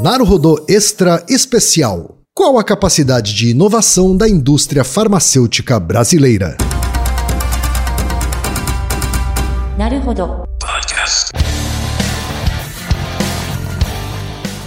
[0.00, 2.18] Naruhodô Extra Especial.
[2.32, 6.56] Qual a capacidade de inovação da indústria farmacêutica brasileira?
[9.76, 10.44] Naruhodô.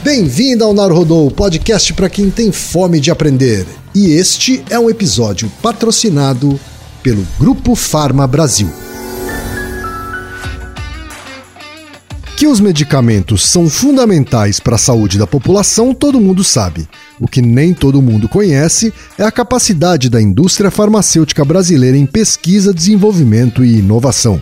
[0.03, 3.65] Bem-vindo ao Naruhodô, podcast para quem tem fome de aprender.
[3.95, 6.59] E este é um episódio patrocinado
[7.01, 8.69] pelo Grupo Farma Brasil.
[12.41, 16.89] Que os medicamentos são fundamentais para a saúde da população, todo mundo sabe.
[17.19, 22.73] O que nem todo mundo conhece é a capacidade da indústria farmacêutica brasileira em pesquisa,
[22.73, 24.41] desenvolvimento e inovação.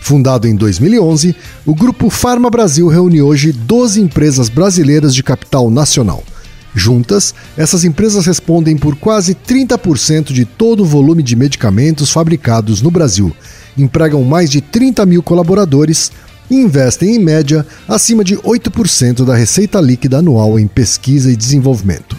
[0.00, 1.34] Fundado em 2011,
[1.66, 6.22] o Grupo Farma Brasil reúne hoje 12 empresas brasileiras de capital nacional.
[6.72, 12.90] Juntas, essas empresas respondem por quase 30% de todo o volume de medicamentos fabricados no
[12.90, 13.34] Brasil,
[13.76, 16.12] empregam mais de 30 mil colaboradores
[16.50, 22.16] e investem, em média, acima de 8% da receita líquida anual em pesquisa e desenvolvimento.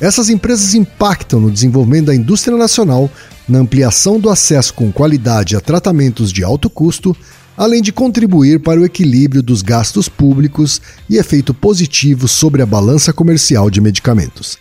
[0.00, 3.10] Essas empresas impactam no desenvolvimento da indústria nacional,
[3.48, 7.16] na ampliação do acesso com qualidade a tratamentos de alto custo,
[7.56, 13.12] além de contribuir para o equilíbrio dos gastos públicos e efeito positivo sobre a balança
[13.12, 14.58] comercial de medicamentos.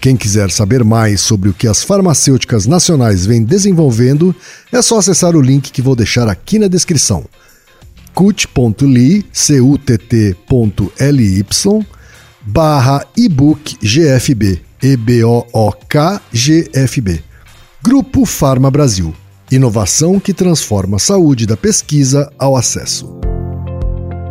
[0.00, 4.34] Quem quiser saber mais sobre o que as farmacêuticas nacionais vêm desenvolvendo,
[4.70, 7.24] é só acessar o link que vou deixar aqui na descrição
[8.16, 9.26] cut.ly,
[10.48, 11.46] cutt.ly,
[12.46, 17.22] barra ebook GFB, E-B-O-O-K GFB.
[17.82, 19.14] Grupo Farma Brasil.
[19.50, 23.20] Inovação que transforma a saúde da pesquisa ao acesso.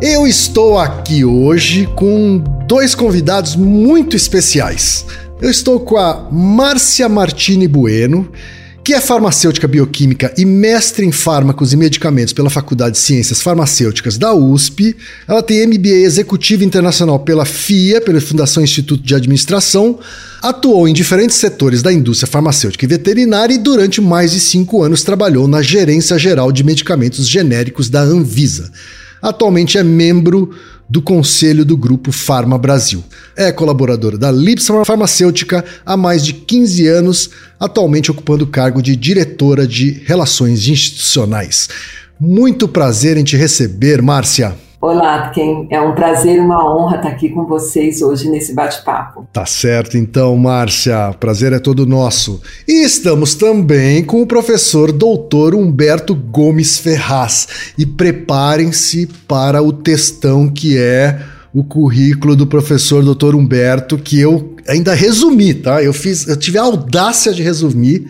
[0.02, 5.06] Eu estou aqui hoje com dois convidados muito especiais.
[5.40, 8.32] Eu estou com a Márcia Martini Bueno,
[8.86, 14.16] que é farmacêutica bioquímica e mestre em fármacos e medicamentos pela Faculdade de Ciências Farmacêuticas
[14.16, 14.96] da USP.
[15.26, 19.98] Ela tem MBA executivo internacional pela FIA, pela Fundação Instituto de Administração.
[20.40, 25.02] Atuou em diferentes setores da indústria farmacêutica e veterinária e durante mais de cinco anos
[25.02, 28.70] trabalhou na Gerência Geral de Medicamentos Genéricos da Anvisa.
[29.20, 30.54] Atualmente é membro
[30.88, 33.02] do conselho do Grupo Farma Brasil.
[33.36, 38.94] É colaboradora da Lipson Farmacêutica há mais de 15 anos, atualmente ocupando o cargo de
[38.94, 41.68] diretora de Relações Institucionais.
[42.18, 44.65] Muito prazer em te receber, Márcia.
[44.78, 45.66] Olá, Ken.
[45.70, 49.26] É um prazer e uma honra estar aqui com vocês hoje nesse bate-papo.
[49.32, 51.14] Tá certo, então, Márcia.
[51.18, 52.42] Prazer é todo nosso.
[52.68, 57.72] E estamos também com o professor doutor Humberto Gomes Ferraz.
[57.78, 61.20] E preparem-se para o textão que é
[61.54, 65.82] o currículo do professor doutor Humberto, que eu ainda resumi, tá?
[65.82, 68.06] Eu fiz, eu tive a audácia de resumir,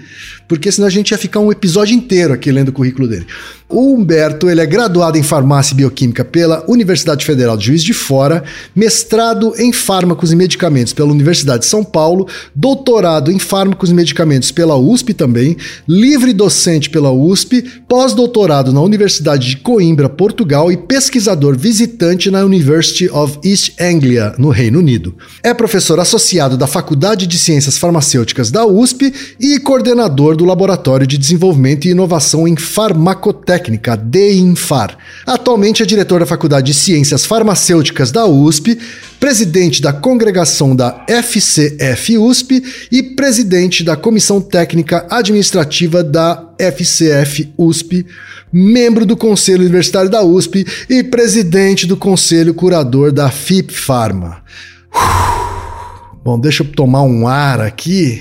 [0.49, 3.27] porque senão a gente ia ficar um episódio inteiro aqui lendo o currículo dele.
[3.69, 7.93] O Humberto ele é graduado em farmácia e bioquímica pela Universidade Federal de Juiz de
[7.93, 8.45] Fora,
[8.77, 14.53] mestrado em fármacos e medicamentos pela Universidade de São Paulo, doutorado em fármacos e medicamentos
[14.53, 15.57] pela USP também,
[15.89, 23.11] livre docente pela USP, pós-doutorado na Universidade de Coimbra, Portugal e pesquisador visitante na University
[23.11, 25.13] of East Anglia, no Reino Unido.
[25.43, 31.17] É professor associado da Faculdade de Ciências Farmacêuticas da USP e coordenador do Laboratório de
[31.17, 34.99] Desenvolvimento e Inovação em Farmacotecnia Técnica, DINFAR.
[35.25, 38.77] Atualmente é diretor da Faculdade de Ciências Farmacêuticas da USP,
[39.21, 48.05] presidente da congregação da FCF USP e presidente da Comissão Técnica Administrativa da FCF USP,
[48.53, 54.43] membro do Conselho Universitário da USP e presidente do Conselho Curador da FIP Pharma.
[56.27, 58.21] Bom, deixa eu tomar um ar aqui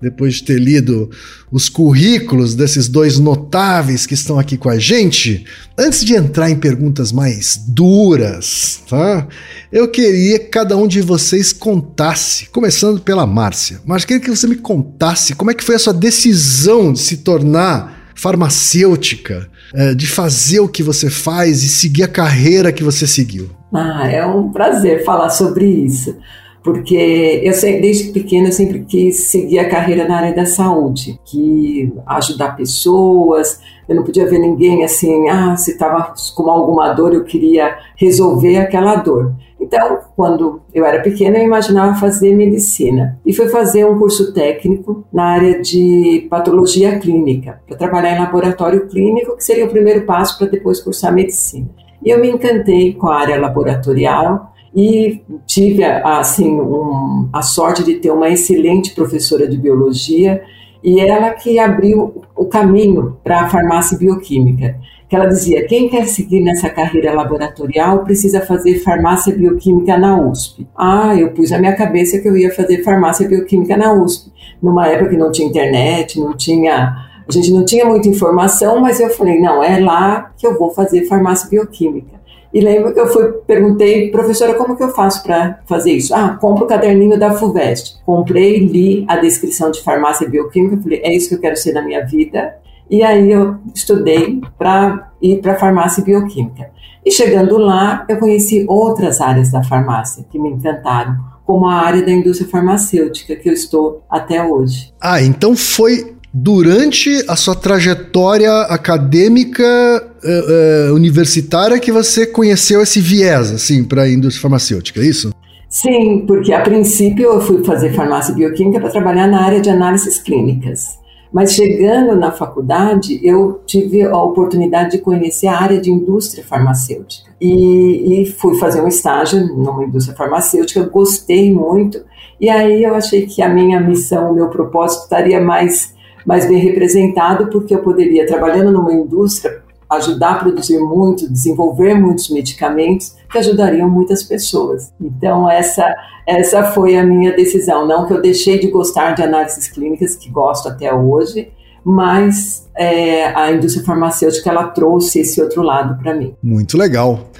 [0.00, 1.10] depois de ter lido
[1.50, 5.44] os currículos desses dois notáveis que estão aqui com a gente,
[5.76, 9.26] antes de entrar em perguntas mais duras, tá?
[9.72, 13.80] Eu queria que cada um de vocês contasse, começando pela Márcia.
[13.84, 17.16] Márcia, queria que você me contasse como é que foi a sua decisão de se
[17.16, 23.08] tornar farmacêutica, eh, de fazer o que você faz e seguir a carreira que você
[23.08, 23.50] seguiu.
[23.74, 26.14] Ah, é um prazer falar sobre isso
[26.62, 31.18] porque eu sempre, desde pequena eu sempre quis seguir a carreira na área da saúde,
[31.24, 33.60] que ajudar pessoas.
[33.88, 38.58] Eu não podia ver ninguém assim, ah, se estava com alguma dor, eu queria resolver
[38.58, 39.34] aquela dor.
[39.60, 45.04] Então, quando eu era pequena, eu imaginava fazer medicina e fui fazer um curso técnico
[45.12, 50.38] na área de patologia clínica, para trabalhar em laboratório clínico, que seria o primeiro passo
[50.38, 51.68] para depois cursar medicina.
[52.02, 57.94] E eu me encantei com a área laboratorial e tive assim um, a sorte de
[57.94, 60.42] ter uma excelente professora de biologia
[60.82, 64.76] e ela que abriu o caminho para a farmácia bioquímica.
[65.08, 70.66] que ela dizia: quem quer seguir nessa carreira laboratorial precisa fazer farmácia bioquímica na USP.
[70.76, 74.32] Ah, eu pus na minha cabeça que eu ia fazer farmácia bioquímica na USP,
[74.62, 77.10] numa época que não tinha internet, não tinha.
[77.28, 80.70] A gente não tinha muita informação, mas eu falei: não, é lá que eu vou
[80.70, 82.19] fazer farmácia bioquímica.
[82.52, 86.14] E lembro que eu fui, perguntei, professora, como que eu faço para fazer isso?
[86.14, 88.00] Ah, compro o caderninho da FUVEST.
[88.04, 91.82] Comprei, li a descrição de farmácia bioquímica, falei, é isso que eu quero ser na
[91.82, 92.56] minha vida.
[92.90, 96.70] E aí eu estudei para ir para farmácia bioquímica.
[97.06, 101.16] E chegando lá, eu conheci outras áreas da farmácia que me encantaram,
[101.46, 104.92] como a área da indústria farmacêutica, que eu estou até hoje.
[105.00, 113.00] Ah, então foi durante a sua trajetória acadêmica uh, uh, universitária que você conheceu esse
[113.00, 115.32] viés assim para a indústria farmacêutica, é isso?
[115.68, 120.18] Sim, porque a princípio eu fui fazer farmácia bioquímica para trabalhar na área de análises
[120.18, 120.98] clínicas.
[121.32, 127.30] Mas chegando na faculdade, eu tive a oportunidade de conhecer a área de indústria farmacêutica.
[127.40, 132.02] E, e fui fazer um estágio numa indústria farmacêutica, gostei muito.
[132.40, 135.94] E aí eu achei que a minha missão, o meu propósito estaria mais
[136.26, 142.30] mais bem representado, porque eu poderia, trabalhando numa indústria, ajudar a produzir muito, desenvolver muitos
[142.30, 144.92] medicamentos que ajudariam muitas pessoas.
[145.00, 145.94] Então, essa,
[146.26, 147.86] essa foi a minha decisão.
[147.86, 151.50] Não que eu deixei de gostar de análises clínicas, que gosto até hoje,
[151.84, 156.34] mas é, a indústria farmacêutica ela trouxe esse outro lado para mim.
[156.42, 157.30] Muito legal.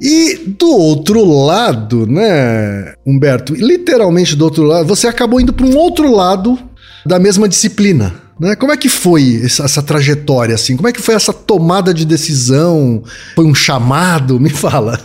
[0.00, 5.76] E do outro lado, né, Humberto, literalmente do outro lado, você acabou indo para um
[5.76, 6.56] outro lado
[7.04, 8.14] da mesma disciplina.
[8.38, 8.54] Né?
[8.54, 10.76] Como é que foi essa, essa, trajetória, assim?
[10.76, 13.02] Como é que foi essa tomada de decisão?
[13.34, 14.38] Foi um chamado?
[14.40, 14.98] Me fala.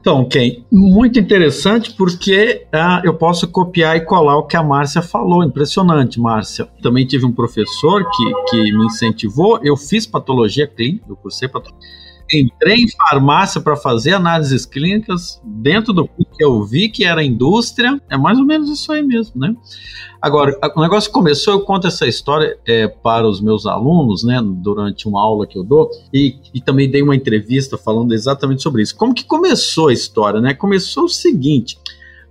[0.00, 5.02] Então, Ken, muito interessante porque ah, eu posso copiar e colar o que a Márcia
[5.02, 5.44] falou.
[5.44, 6.66] Impressionante, Márcia.
[6.82, 9.60] Também tive um professor que, que me incentivou.
[9.62, 12.00] Eu fiz patologia clínica, eu cursei patologia
[12.32, 18.00] entrei em farmácia para fazer análises clínicas dentro do que eu vi que era indústria,
[18.08, 19.54] é mais ou menos isso aí mesmo, né?
[20.20, 25.08] Agora, o negócio começou, eu conto essa história é, para os meus alunos, né, durante
[25.08, 28.94] uma aula que eu dou, e, e também dei uma entrevista falando exatamente sobre isso.
[28.96, 30.52] Como que começou a história, né?
[30.52, 31.78] Começou o seguinte,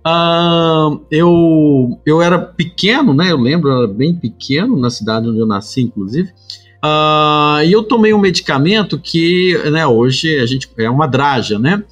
[0.00, 3.30] Uh, eu, eu era pequeno, né?
[3.30, 6.32] Eu lembro, eu era bem pequeno, na cidade onde eu nasci, inclusive.
[6.82, 11.84] Uh, e eu tomei um medicamento que, né, hoje a gente é uma draja, né?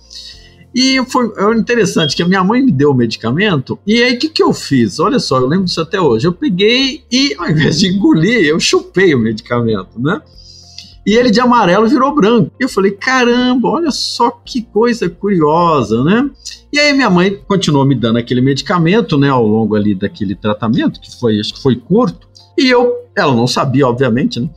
[0.75, 4.29] E foi interessante que a minha mãe me deu o medicamento, e aí o que,
[4.29, 4.99] que eu fiz?
[5.01, 6.27] Olha só, eu lembro disso até hoje.
[6.27, 10.21] Eu peguei e, ao invés de engolir, eu chupei o medicamento, né?
[11.07, 12.51] E ele de amarelo virou branco.
[12.61, 16.31] Eu falei, caramba, olha só que coisa curiosa, né?
[16.71, 21.01] E aí minha mãe continuou me dando aquele medicamento, né, ao longo ali daquele tratamento,
[21.01, 22.29] que foi, acho que foi curto.
[22.59, 24.51] E eu, ela não sabia, obviamente, né?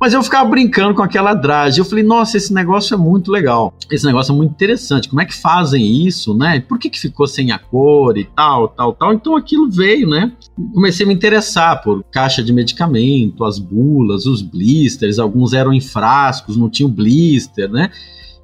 [0.00, 1.78] Mas eu ficava brincando com aquela dragem.
[1.78, 3.74] Eu falei, nossa, esse negócio é muito legal.
[3.90, 5.08] Esse negócio é muito interessante.
[5.08, 6.60] Como é que fazem isso, né?
[6.60, 9.12] Por que, que ficou sem a cor e tal, tal, tal?
[9.12, 10.32] Então aquilo veio, né?
[10.74, 15.18] Comecei a me interessar por caixa de medicamento, as bulas, os blisters.
[15.18, 17.90] Alguns eram em frascos, não tinham blister, né?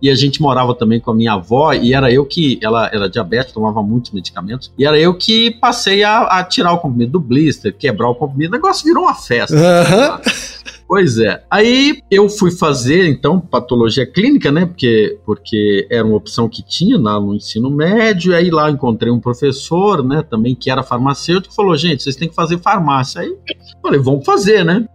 [0.01, 3.09] e a gente morava também com a minha avó e era eu que ela era
[3.09, 7.21] diabética, tomava muitos medicamentos e era eu que passei a, a tirar o comprimido do
[7.21, 9.55] blister, quebrar o comprimido, o negócio virou uma festa.
[9.55, 10.78] Uhum.
[10.89, 11.45] Pois é.
[11.51, 14.65] Aí eu fui fazer, então, patologia clínica, né?
[14.65, 18.35] Porque, porque era uma opção que tinha lá no ensino médio.
[18.35, 20.23] Aí lá encontrei um professor, né?
[20.23, 23.21] Também que era farmacêutico, falou: gente, vocês têm que fazer farmácia.
[23.21, 23.37] Aí
[23.83, 24.89] falei: vamos fazer, né?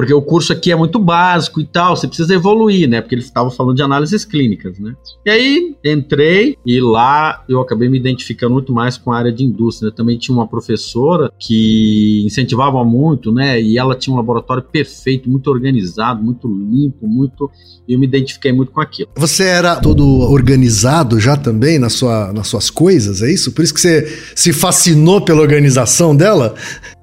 [0.00, 3.02] Porque o curso aqui é muito básico e tal, você precisa evoluir, né?
[3.02, 4.96] Porque ele estava falando de análises clínicas, né?
[5.26, 9.44] E aí entrei e lá eu acabei me identificando muito mais com a área de
[9.44, 9.92] indústria.
[9.92, 13.60] Também tinha uma professora que incentivava muito, né?
[13.60, 17.50] E ela tinha um laboratório perfeito, muito organizado, muito limpo, muito.
[17.86, 19.10] E eu me identifiquei muito com aquilo.
[19.16, 23.52] Você era todo organizado já também na sua, nas suas coisas, é isso?
[23.52, 26.54] Por isso que você se fascinou pela organização dela?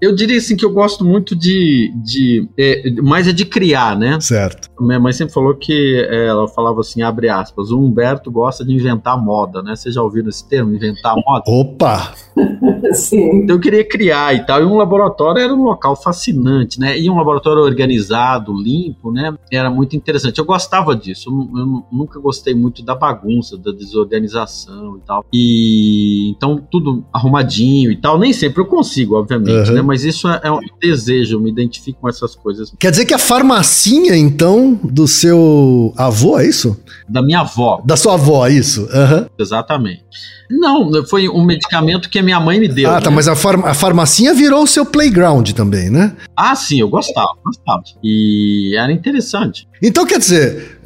[0.01, 1.91] Eu diria assim que eu gosto muito de.
[2.03, 4.19] de é, mas é de criar, né?
[4.19, 4.69] Certo.
[4.79, 8.73] Minha mãe sempre falou que é, ela falava assim, abre aspas, o Humberto gosta de
[8.73, 9.75] inventar moda, né?
[9.75, 11.43] Vocês já ouviram esse termo, inventar moda?
[11.47, 12.13] Opa!
[12.93, 13.43] Sim.
[13.43, 14.61] Então eu queria criar e tal.
[14.61, 16.97] E um laboratório era um local fascinante, né?
[16.97, 19.35] E um laboratório organizado, limpo, né?
[19.51, 20.39] Era muito interessante.
[20.39, 21.29] Eu gostava disso.
[21.29, 25.25] Eu, eu nunca gostei muito da bagunça, da desorganização e tal.
[25.33, 28.17] E então tudo arrumadinho e tal.
[28.17, 29.75] Nem sempre eu consigo, obviamente, uhum.
[29.75, 29.81] né?
[29.81, 31.37] Mas isso é, é um desejo.
[31.37, 36.39] Eu me identifico com essas coisas Quer dizer que a farmacinha, então, do seu avô,
[36.39, 36.79] é isso?
[37.07, 37.81] Da minha avó.
[37.85, 38.81] Da sua avó, é isso?
[38.81, 39.25] Uhum.
[39.37, 40.03] Exatamente.
[40.49, 42.89] Não, foi um medicamento que a minha mãe me deu.
[42.89, 43.15] Ah, tá, né?
[43.15, 46.13] mas a, far a farmacinha virou o seu playground também, né?
[46.35, 47.83] Ah, sim, eu gostava, gostava.
[48.03, 49.67] E era interessante.
[49.81, 50.79] Então, quer dizer,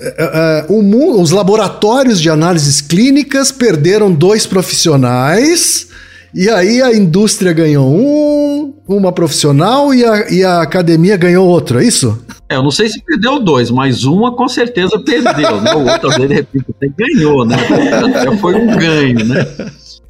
[0.67, 5.87] o mundo, os laboratórios de análises clínicas perderam dois profissionais,
[6.33, 11.79] e aí a indústria ganhou um, uma profissional, e a, e a academia ganhou outro,
[11.79, 12.23] é isso?
[12.49, 15.73] É, eu não sei se perdeu dois, mas uma com certeza perdeu, né?
[15.73, 17.55] O outro, de repente, até ganhou, né?
[18.23, 19.47] Já foi um ganho, né?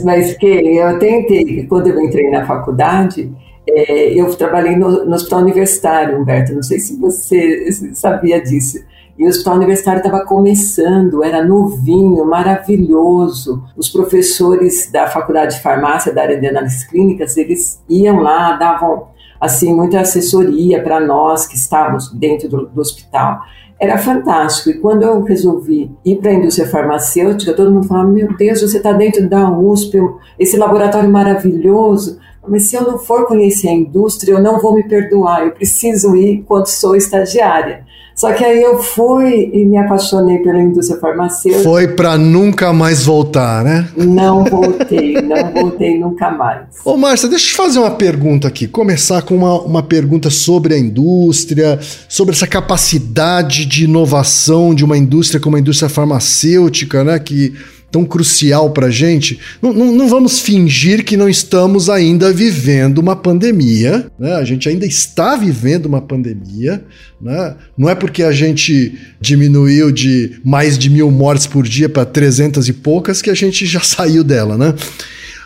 [0.03, 3.31] Mas que eu tentei, quando eu entrei na faculdade,
[3.69, 8.79] é, eu trabalhei no, no, hospital universitário, Humberto, não sei se você sabia disso.
[9.17, 13.63] E o hospital universitário estava começando, era novinho, maravilhoso.
[13.75, 19.07] Os professores da faculdade de farmácia, da área de análises clínicas, eles iam lá, davam
[19.39, 23.41] assim muita assessoria para nós que estávamos dentro do, do hospital
[23.81, 24.69] era fantástico.
[24.69, 28.77] E quando eu resolvi ir para a indústria farmacêutica, todo mundo falava: Meu Deus, você
[28.77, 29.97] está dentro da USP,
[30.37, 32.19] esse laboratório maravilhoso.
[32.47, 35.45] Mas se eu não for conhecer a indústria, eu não vou me perdoar.
[35.45, 37.85] Eu preciso ir quando sou estagiária.
[38.15, 41.63] Só que aí eu fui e me apaixonei pela indústria farmacêutica.
[41.63, 43.87] Foi para nunca mais voltar, né?
[43.97, 46.67] Não voltei, não voltei nunca mais.
[46.83, 48.67] Ô, Márcia, deixa eu te fazer uma pergunta aqui.
[48.67, 54.97] Começar com uma, uma pergunta sobre a indústria, sobre essa capacidade de inovação de uma
[54.97, 57.17] indústria como a indústria farmacêutica, né?
[57.17, 57.53] Que
[57.91, 62.99] tão crucial para a gente, não, não, não, vamos fingir que não estamos ainda vivendo
[62.99, 64.33] uma pandemia, né?
[64.35, 66.83] a gente ainda está vivendo uma pandemia,
[67.21, 67.55] né?
[67.77, 72.69] não é porque a gente diminuiu de mais de mil mortes por dia para 300
[72.69, 74.73] e poucas que a gente já saiu dela, né?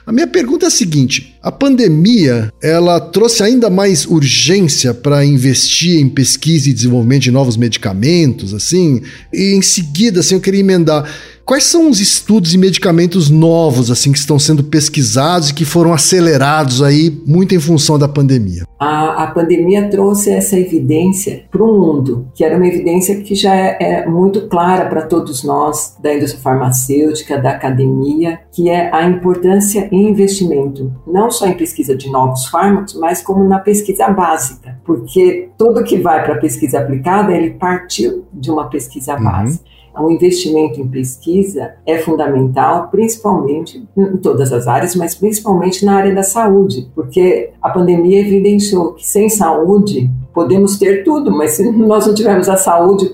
[0.06, 6.02] A minha pergunta é a seguinte: a pandemia ela trouxe ainda mais urgência para investir
[6.02, 9.04] em pesquisa e desenvolvimento de novos medicamentos, assim?
[9.32, 11.08] E em seguida, assim, eu queria emendar.
[11.46, 15.94] Quais são os estudos e medicamentos novos assim que estão sendo pesquisados e que foram
[15.94, 18.64] acelerados aí muito em função da pandemia?
[18.80, 23.56] A, a pandemia trouxe essa evidência para o mundo, que era uma evidência que já
[23.56, 29.08] é, é muito clara para todos nós da indústria farmacêutica, da academia, que é a
[29.08, 34.80] importância em investimento, não só em pesquisa de novos fármacos, mas como na pesquisa básica,
[34.84, 39.24] porque tudo que vai para a pesquisa aplicada ele partiu de uma pesquisa uhum.
[39.24, 45.96] básica o investimento em pesquisa é fundamental, principalmente em todas as áreas, mas principalmente na
[45.96, 51.72] área da saúde, porque a pandemia evidenciou que sem saúde podemos ter tudo, mas se
[51.72, 53.14] nós não tivermos a saúde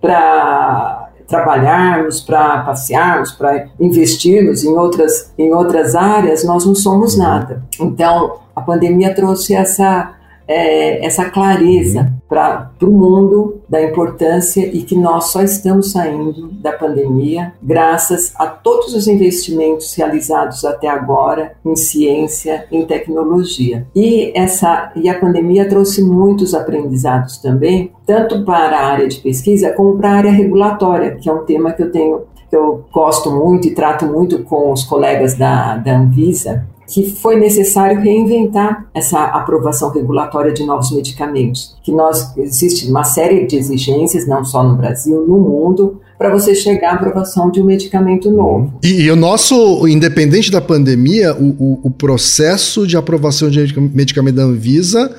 [0.00, 1.01] para
[1.32, 7.62] trabalharmos, para passearmos, para investirmos em outras, em outras áreas, nós não somos nada.
[7.80, 10.12] Então, a pandemia trouxe essa
[10.46, 16.72] é, essa clareza para o mundo da importância e que nós só estamos saindo da
[16.72, 23.86] pandemia graças a todos os investimentos realizados até agora em ciência, em tecnologia.
[23.94, 29.70] E essa e a pandemia trouxe muitos aprendizados também, tanto para a área de pesquisa
[29.72, 33.30] como para a área regulatória, que é um tema que eu tenho que eu gosto
[33.30, 39.18] muito e trato muito com os colegas da, da Anvisa, que foi necessário reinventar essa
[39.24, 41.74] aprovação regulatória de novos medicamentos.
[41.82, 46.54] Que nós existe uma série de exigências, não só no Brasil, no mundo, para você
[46.54, 48.74] chegar à aprovação de um medicamento novo.
[48.84, 53.58] E, e o nosso, independente da pandemia, o, o, o, processo de aprovação de
[53.94, 55.10] medicamento da Anvisa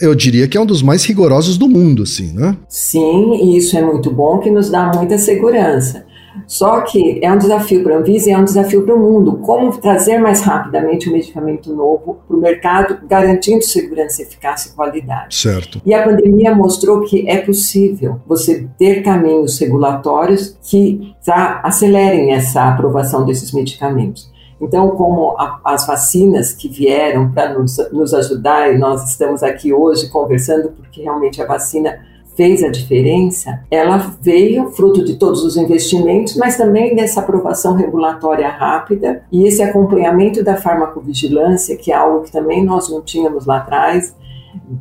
[0.00, 2.56] eu diria que é um dos mais rigorosos do mundo, assim, né?
[2.68, 6.04] Sim, e isso é muito bom, que nos dá muita segurança.
[6.46, 9.38] Só que é um desafio para a Anvisa e é um desafio para o mundo.
[9.38, 15.34] Como trazer mais rapidamente um medicamento novo para o mercado, garantindo segurança, eficácia e qualidade.
[15.36, 15.80] Certo.
[15.84, 22.68] E a pandemia mostrou que é possível você ter caminhos regulatórios que tá, acelerem essa
[22.68, 24.30] aprovação desses medicamentos.
[24.60, 29.72] Então, como a, as vacinas que vieram para nos, nos ajudar, e nós estamos aqui
[29.72, 32.00] hoje conversando porque realmente a vacina
[32.38, 38.48] fez a diferença, ela veio fruto de todos os investimentos, mas também dessa aprovação regulatória
[38.48, 43.56] rápida e esse acompanhamento da farmacovigilância, que é algo que também nós não tínhamos lá
[43.56, 44.14] atrás,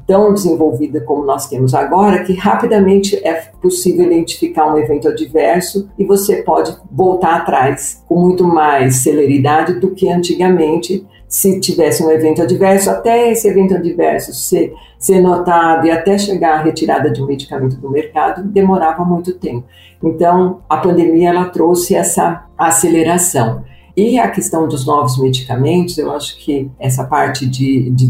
[0.05, 6.05] tão desenvolvida como nós temos agora, que rapidamente é possível identificar um evento adverso e
[6.05, 12.41] você pode voltar atrás com muito mais celeridade do que antigamente se tivesse um evento
[12.41, 17.25] adverso, até esse evento adverso ser, ser notado e até chegar à retirada de um
[17.25, 19.65] medicamento do mercado, demorava muito tempo.
[20.01, 23.63] Então, a pandemia ela trouxe essa aceleração.
[23.97, 28.07] E a questão dos novos medicamentos, eu acho que essa parte de, de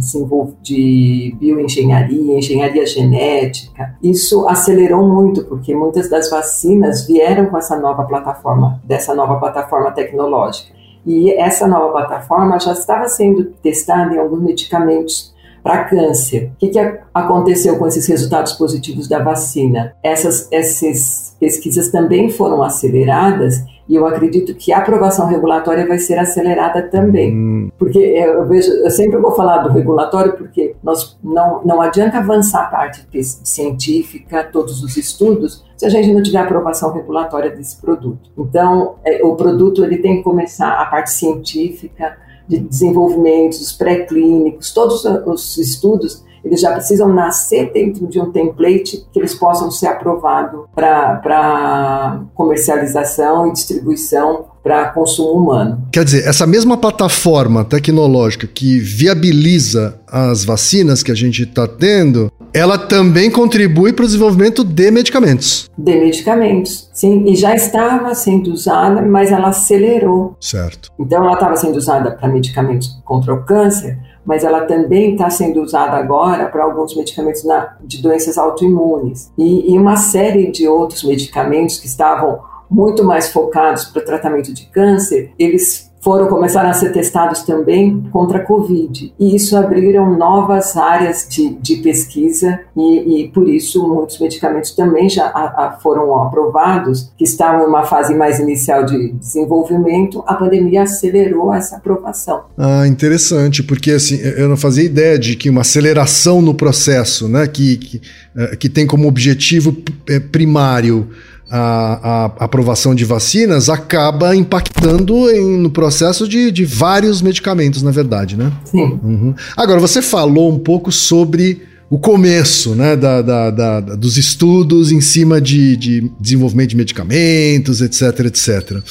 [0.62, 8.04] de bioengenharia, engenharia genética, isso acelerou muito, porque muitas das vacinas vieram com essa nova
[8.04, 10.76] plataforma, dessa nova plataforma tecnológica.
[11.08, 15.34] E essa nova plataforma já estava sendo testada em alguns medicamentos
[15.64, 16.52] para câncer.
[16.56, 16.80] O que, que
[17.14, 19.96] aconteceu com esses resultados positivos da vacina?
[20.04, 26.20] Essas, essas pesquisas também foram aceleradas e eu acredito que a aprovação regulatória vai ser
[26.20, 27.34] acelerada também.
[27.34, 27.72] Hum.
[27.77, 32.63] Porque eu, vejo, eu sempre vou falar do regulatório porque nós não, não adianta avançar
[32.63, 33.08] a parte
[33.44, 38.29] científica, todos os estudos, se a gente não tiver aprovação regulatória desse produto.
[38.38, 42.17] Então, é, o produto ele tem que começar a parte científica,
[42.48, 49.06] de desenvolvimento, os pré-clínicos, todos os estudos, eles já precisam nascer dentro de um template
[49.12, 55.88] que eles possam ser aprovados para comercialização e distribuição para consumo humano.
[55.94, 62.29] Quer dizer, essa mesma plataforma tecnológica que viabiliza as vacinas que a gente está tendo,
[62.53, 65.70] ela também contribui para o desenvolvimento de medicamentos.
[65.77, 67.24] De medicamentos, sim.
[67.27, 70.36] E já estava sendo usada, mas ela acelerou.
[70.39, 70.91] Certo.
[71.00, 75.62] Então, ela estava sendo usada para medicamentos contra o câncer, mas ela também está sendo
[75.62, 79.31] usada agora para alguns medicamentos na, de doenças autoimunes.
[79.38, 84.53] E, e uma série de outros medicamentos que estavam muito mais focados para o tratamento
[84.53, 89.14] de câncer, eles foram começaram a ser testados também contra a Covid.
[89.20, 95.10] E isso abriram novas áreas de, de pesquisa e, e, por isso muitos medicamentos também
[95.10, 100.24] já a, a foram aprovados, que estavam em uma fase mais inicial de desenvolvimento.
[100.26, 102.46] A pandemia acelerou essa aprovação.
[102.58, 107.46] Ah, interessante, porque assim, eu não fazia ideia de que uma aceleração no processo, né,
[107.48, 108.02] que, que,
[108.38, 109.76] eh, que tem como objetivo
[110.08, 111.10] eh, primário
[111.50, 117.92] a, a, aprovação de vacinas acaba impactando em, no processo de, de, vários medicamentos, na
[117.92, 118.51] verdade, né?
[118.66, 119.00] Sim.
[119.04, 119.36] Uhum.
[119.56, 125.00] Agora, você falou um pouco sobre o começo né, da, da, da, dos estudos em
[125.00, 128.82] cima de, de, desenvolvimento de medicamentos, etc, etc.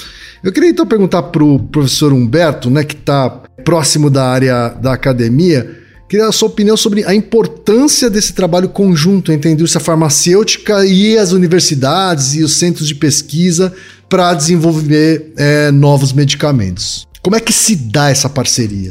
[0.43, 3.29] Eu queria então perguntar para o professor Humberto, né, que está
[3.65, 5.69] próximo da área da academia,
[6.09, 11.19] Queria a sua opinião sobre a importância desse trabalho conjunto entre a indústria farmacêutica e
[11.19, 13.75] as universidades e os centros de pesquisa
[14.09, 17.09] para desenvolver é, novos medicamentos.
[17.21, 18.91] Como é que se dá essa parceria?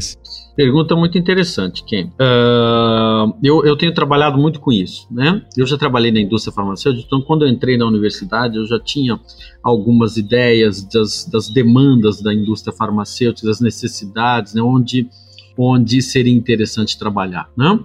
[0.57, 2.07] Pergunta muito interessante, Ken.
[2.19, 5.41] Uh, eu, eu, tenho trabalhado muito com isso, né?
[5.57, 9.19] Eu já trabalhei na indústria farmacêutica, então quando eu entrei na universidade eu já tinha
[9.61, 14.61] algumas ideias das, das demandas da indústria farmacêutica, das necessidades, né?
[14.61, 15.09] Onde
[15.57, 17.79] onde seria interessante trabalhar, né?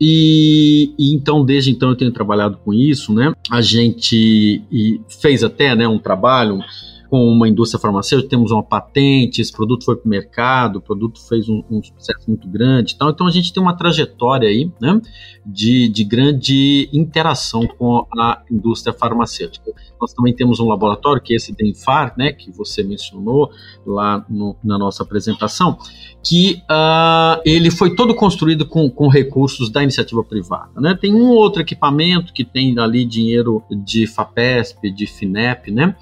[0.00, 3.34] E, e, então, desde então, eu tenho trabalhado com isso, né?
[3.50, 4.62] A gente
[5.20, 6.60] fez até né, um trabalho
[7.10, 11.20] com uma indústria farmacêutica, temos uma patente, esse produto foi para o mercado, o produto
[11.28, 13.10] fez um, um, sucesso muito grande tal.
[13.10, 15.00] Então a gente tem uma trajetória aí né,
[15.44, 19.72] de, de grande interação com a indústria farmacêutica.
[20.00, 23.50] Nós também temos um laboratório, que é esse Denfar, né, que você mencionou
[23.84, 25.76] lá no, na nossa apresentação,
[26.22, 30.80] que uh, ele foi todo construído com, com recursos da iniciativa privada.
[30.80, 30.96] Né?
[30.98, 35.96] Tem um outro equipamento que tem ali dinheiro de FAPESP, de FINEP, né?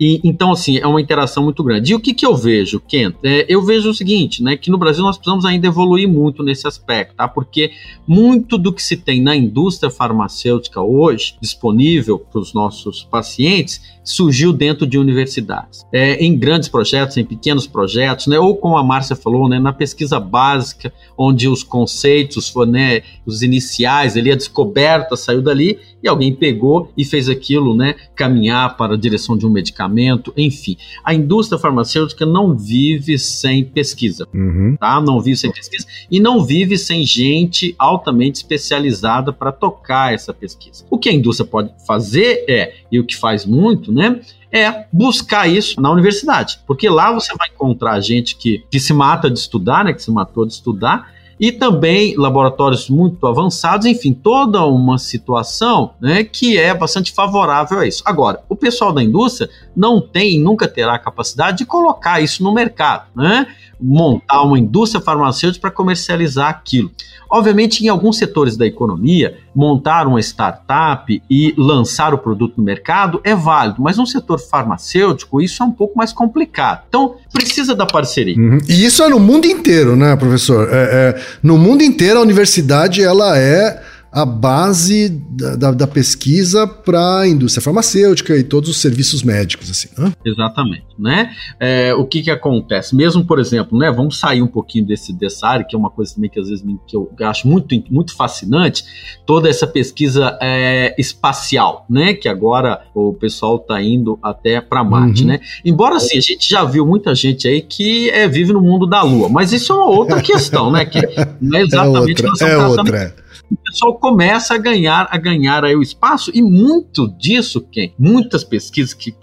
[0.00, 1.92] E, então, assim, é uma interação muito grande.
[1.92, 3.16] E o que, que eu vejo, Kent?
[3.22, 4.56] É, eu vejo o seguinte, né?
[4.56, 7.26] Que no Brasil nós precisamos ainda evoluir muito nesse aspecto, tá?
[7.26, 7.72] Porque
[8.06, 14.52] muito do que se tem na indústria farmacêutica hoje, disponível para os nossos pacientes, surgiu
[14.52, 15.84] dentro de universidades.
[15.92, 18.38] É, em grandes projetos, em pequenos projetos, né?
[18.38, 19.58] Ou como a Márcia falou, né?
[19.58, 23.02] Na pesquisa básica, onde os conceitos, né?
[23.26, 27.94] Os iniciais, ali, a descoberta saiu dali e alguém pegou e fez aquilo, né?
[28.14, 30.76] Caminhar para a direção de um medicamento enfim.
[31.04, 34.76] A indústria farmacêutica não vive sem pesquisa, uhum.
[34.78, 35.00] tá?
[35.00, 40.84] Não vive sem pesquisa e não vive sem gente altamente especializada para tocar essa pesquisa.
[40.90, 44.20] O que a indústria pode fazer é, e o que faz muito, né?
[44.52, 49.30] é buscar isso na universidade, porque lá você vai encontrar gente que, que se mata
[49.30, 54.64] de estudar, né, que se matou de estudar, e também laboratórios muito avançados, enfim, toda
[54.64, 58.02] uma situação né, que é bastante favorável a isso.
[58.04, 62.42] Agora, o pessoal da indústria não tem e nunca terá a capacidade de colocar isso
[62.42, 63.46] no mercado, né?
[63.80, 66.90] Montar uma indústria farmacêutica para comercializar aquilo.
[67.30, 73.20] Obviamente, em alguns setores da economia, montar uma startup e lançar o produto no mercado
[73.22, 76.84] é válido, mas no setor farmacêutico isso é um pouco mais complicado.
[76.88, 78.36] Então, precisa da parceria.
[78.36, 78.58] Uhum.
[78.66, 80.68] E isso é no mundo inteiro, né, professor?
[80.70, 83.82] É, é, no mundo inteiro, a universidade ela é
[84.18, 89.70] a base da, da, da pesquisa para a indústria farmacêutica e todos os serviços médicos,
[89.70, 89.88] assim.
[89.96, 90.12] Né?
[90.24, 91.30] Exatamente, né?
[91.60, 92.96] É, o que que acontece?
[92.96, 93.92] Mesmo, por exemplo, né?
[93.92, 96.64] Vamos sair um pouquinho desse dessa área, que é uma coisa também que às vezes
[96.64, 98.84] me, que eu acho muito, muito fascinante,
[99.24, 102.12] toda essa pesquisa é, espacial, né?
[102.12, 105.28] Que agora o pessoal está indo até para Marte, uhum.
[105.28, 105.40] né?
[105.64, 109.00] Embora assim, a gente já viu muita gente aí que é, vive no mundo da
[109.00, 110.84] Lua, mas isso é uma outra questão, né?
[110.84, 111.00] Que
[111.40, 115.74] não é exatamente é outra, é outra o pessoal começa a ganhar a ganhar aí
[115.74, 119.14] o espaço e muito disso, quem muitas pesquisas que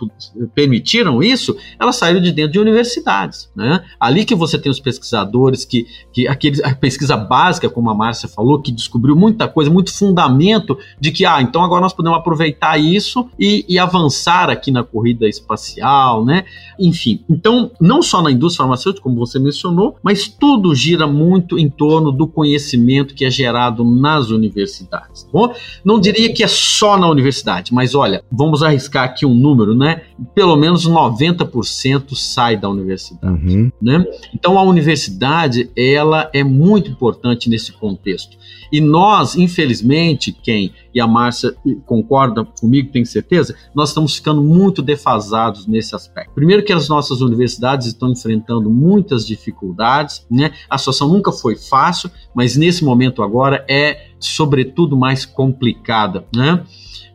[0.53, 3.83] permitiram isso, elas saíram de dentro de universidades, né?
[3.99, 8.27] Ali que você tem os pesquisadores que que aqueles a pesquisa básica, como a Márcia
[8.27, 12.77] falou, que descobriu muita coisa, muito fundamento de que ah, então agora nós podemos aproveitar
[12.77, 16.45] isso e, e avançar aqui na corrida espacial, né?
[16.79, 21.69] Enfim, então não só na indústria farmacêutica, como você mencionou, mas tudo gira muito em
[21.69, 25.23] torno do conhecimento que é gerado na nas universidades.
[25.23, 29.35] Tá bom, não diria que é só na universidade, mas olha, vamos arriscar aqui um
[29.35, 30.03] número, né?
[30.33, 33.71] Pelo menos 90% sai da universidade, uhum.
[33.81, 34.05] né?
[34.33, 38.37] Então a universidade, ela é muito importante nesse contexto.
[38.71, 44.81] E nós, infelizmente, quem e a Márcia concorda comigo, tem certeza, nós estamos ficando muito
[44.81, 46.33] defasados nesse aspecto.
[46.33, 50.51] Primeiro que as nossas universidades estão enfrentando muitas dificuldades, né?
[50.69, 56.63] A situação nunca foi fácil, mas nesse momento agora é sobretudo mais complicada, né?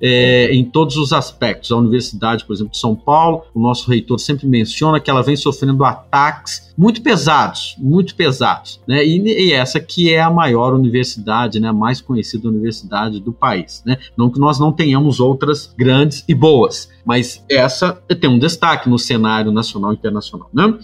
[0.00, 1.70] É, em todos os aspectos.
[1.70, 5.36] A Universidade, por exemplo, de São Paulo, o nosso reitor sempre menciona que ela vem
[5.36, 9.04] sofrendo ataques muito pesados, muito pesados, né?
[9.04, 13.82] E, e essa que é a maior universidade, né, a mais conhecida universidade do país,
[13.84, 13.98] né?
[14.16, 18.98] Não que nós não tenhamos outras grandes e boas, mas essa tem um destaque no
[18.98, 20.78] cenário nacional e internacional, né?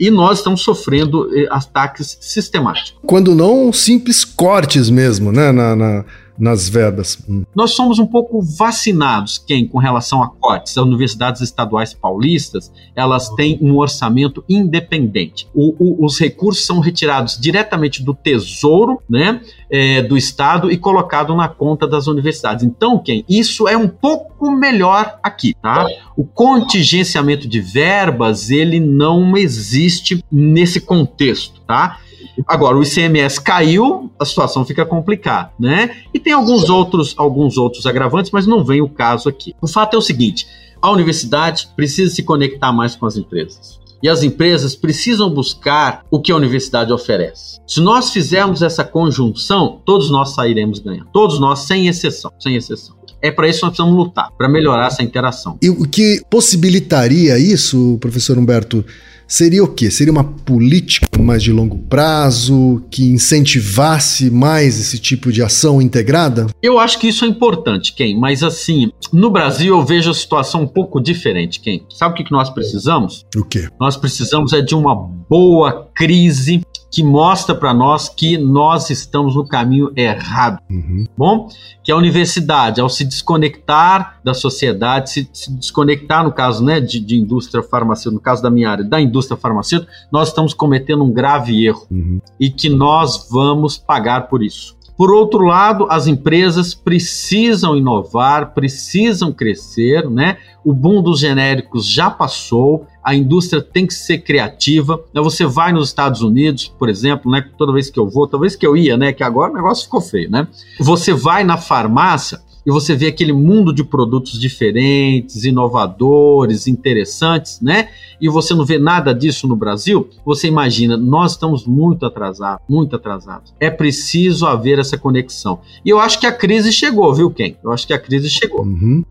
[0.00, 2.96] e nós estamos sofrendo eh, ataques sistemáticos.
[3.02, 6.04] Quando não simples cortes mesmo, né, na, na,
[6.40, 7.22] nas vedas.
[7.54, 10.76] Nós somos um pouco vacinados, quem, com relação a cortes.
[10.76, 15.46] As universidades estaduais paulistas, elas têm um orçamento independente.
[15.54, 21.36] O, o, os recursos são retirados diretamente do tesouro, né, é, do Estado e colocado
[21.36, 22.64] na conta das universidades.
[22.64, 23.22] Então, quem?
[23.28, 25.86] Isso é um pouco melhor aqui, tá?
[26.16, 31.98] O contingenciamento de verbas, ele não existe nesse contexto, tá?
[32.46, 35.96] Agora, o ICMS caiu, a situação fica complicada, né?
[36.12, 39.54] E tem alguns outros, alguns outros agravantes, mas não vem o caso aqui.
[39.60, 40.46] O fato é o seguinte:
[40.80, 43.78] a universidade precisa se conectar mais com as empresas.
[44.02, 47.60] E as empresas precisam buscar o que a universidade oferece.
[47.66, 51.08] Se nós fizermos essa conjunção, todos nós sairemos ganhando.
[51.12, 52.96] Todos nós, sem exceção, sem exceção.
[53.22, 55.58] É para isso que nós precisamos lutar, para melhorar essa interação.
[55.60, 58.82] E o que possibilitaria isso, professor Humberto,
[59.30, 59.90] seria o quê?
[59.90, 66.48] Seria uma política mais de longo prazo que incentivasse mais esse tipo de ação integrada?
[66.60, 70.62] Eu acho que isso é importante, Ken, mas assim, no Brasil eu vejo a situação
[70.62, 71.80] um pouco diferente, Ken.
[71.88, 73.24] Sabe o que nós precisamos?
[73.36, 73.68] O quê?
[73.80, 79.46] Nós precisamos é de uma boa crise que mostra para nós que nós estamos no
[79.46, 80.58] caminho errado.
[80.68, 81.04] Uhum.
[81.16, 81.48] Bom,
[81.84, 86.98] que a universidade, ao se desconectar da sociedade, se, se desconectar, no caso né, de,
[86.98, 91.12] de, indústria farmacêutica, no caso da minha área, da indústria farmacêutica, nós estamos cometendo um
[91.12, 92.20] grave erro uhum.
[92.38, 94.78] e que nós vamos pagar por isso.
[95.00, 100.36] Por outro lado, as empresas precisam inovar, precisam crescer, né?
[100.62, 105.02] O boom dos genéricos já passou, a indústria tem que ser criativa.
[105.12, 105.20] Né?
[105.20, 107.44] Você vai nos Estados Unidos, por exemplo, né?
[107.56, 109.12] Toda vez que eu vou, talvez que eu ia, né?
[109.12, 110.46] Que agora o negócio ficou feio, né?
[110.78, 117.88] Você vai na farmácia, e você vê aquele mundo de produtos diferentes, inovadores, interessantes, né?
[118.20, 122.94] E você não vê nada disso no Brasil, você imagina, nós estamos muito atrasados, muito
[122.94, 123.54] atrasados.
[123.58, 125.60] É preciso haver essa conexão.
[125.84, 127.56] E eu acho que a crise chegou, viu, Ken?
[127.62, 128.62] Eu acho que a crise chegou.
[128.62, 129.02] Uhum.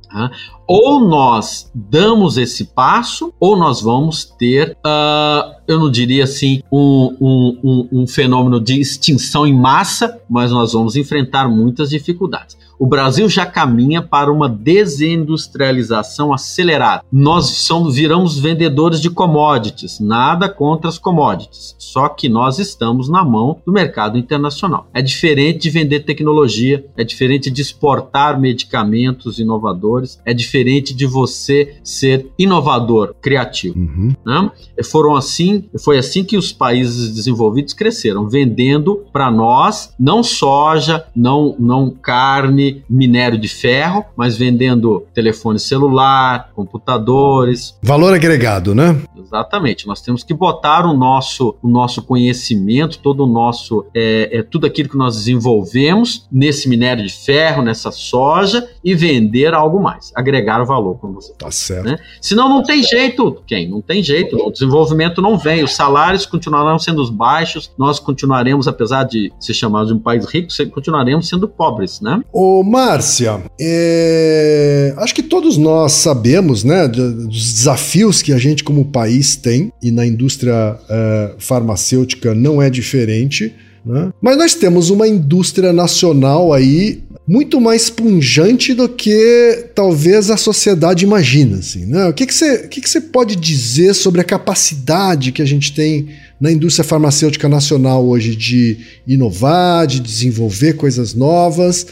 [0.68, 7.16] Ou nós damos esse passo, ou nós vamos ter, uh, eu não diria assim, um,
[7.22, 12.58] um, um, um fenômeno de extinção em massa, mas nós vamos enfrentar muitas dificuldades.
[12.80, 17.04] O Brasil já caminha para uma desindustrialização acelerada.
[17.12, 23.26] Nós somos, viramos vendedores de commodities, nada contra as commodities, só que nós estamos na
[23.26, 24.88] mão do mercado internacional.
[24.94, 31.76] É diferente de vender tecnologia, é diferente de exportar medicamentos inovadores, é diferente de você
[31.84, 33.78] ser inovador, criativo.
[33.78, 34.16] Uhum.
[34.26, 34.52] Né?
[34.86, 41.56] Foram assim, foi assim que os países desenvolvidos cresceram, vendendo para nós não soja, não,
[41.60, 47.78] não carne, minério de ferro, mas vendendo telefone celular, computadores.
[47.82, 49.02] Valor agregado, né?
[49.18, 49.88] Exatamente.
[49.88, 54.66] Nós temos que botar o nosso, o nosso conhecimento, todo o nosso, é, é, tudo
[54.66, 60.62] aquilo que nós desenvolvemos nesse minério de ferro, nessa soja e vender algo mais, agregar
[60.62, 61.86] o valor, como você Tá certo.
[61.86, 61.98] né?
[62.22, 63.70] Senão não tem jeito, quem?
[63.70, 69.04] Não tem jeito, o desenvolvimento não vem, os salários continuarão sendo baixos, nós continuaremos, apesar
[69.04, 72.22] de ser chamado de um país rico, continuaremos sendo pobres, né?
[72.32, 78.86] Ô, Márcia, é, acho que todos nós sabemos, né, dos desafios que a gente como
[78.86, 83.54] país tem, e na indústria é, farmacêutica não é diferente,
[83.86, 84.12] né?
[84.22, 91.06] Mas nós temos uma indústria nacional aí muito mais punjante do que talvez a sociedade
[91.06, 92.08] imagina, assim, né?
[92.08, 95.72] O que que você que que você pode dizer sobre a capacidade que a gente
[95.72, 96.10] tem
[96.42, 101.86] na indústria farmacêutica nacional hoje de inovar, de desenvolver coisas novas,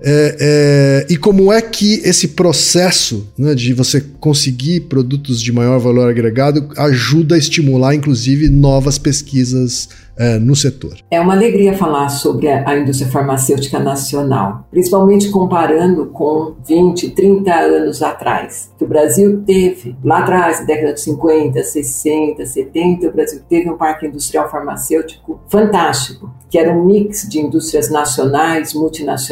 [0.00, 5.78] É, é, e como é que esse processo né, de você conseguir produtos de maior
[5.78, 10.96] valor agregado ajuda a estimular, inclusive, novas pesquisas é, no setor.
[11.10, 18.02] É uma alegria falar sobre a, indústria farmacêutica nacional, principalmente comparando com 20, 30 anos
[18.02, 23.40] atrás, que o Brasil teve, lá atrás, na década de 50, 60, 70, o Brasil
[23.48, 28.74] teve um parque industrial farmacêutico fantástico, que era um mix de indústrias nacionais,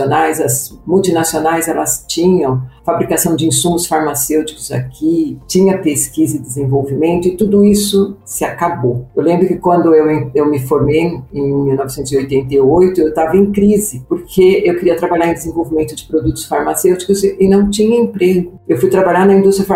[0.03, 7.65] As multinacionais elas tinham fabricação de insumos farmacêuticos aqui, tinha pesquisa e desenvolvimento, e tudo
[7.65, 9.09] isso se acabou.
[9.17, 14.63] Eu lembro que quando eu, eu me formei em 1988, eu estava em crise, porque
[14.65, 18.61] eu queria trabalhar em desenvolvimento de produtos farmacêuticos e não tinha emprego.
[18.69, 19.67] Eu fui trabalhar na indústria,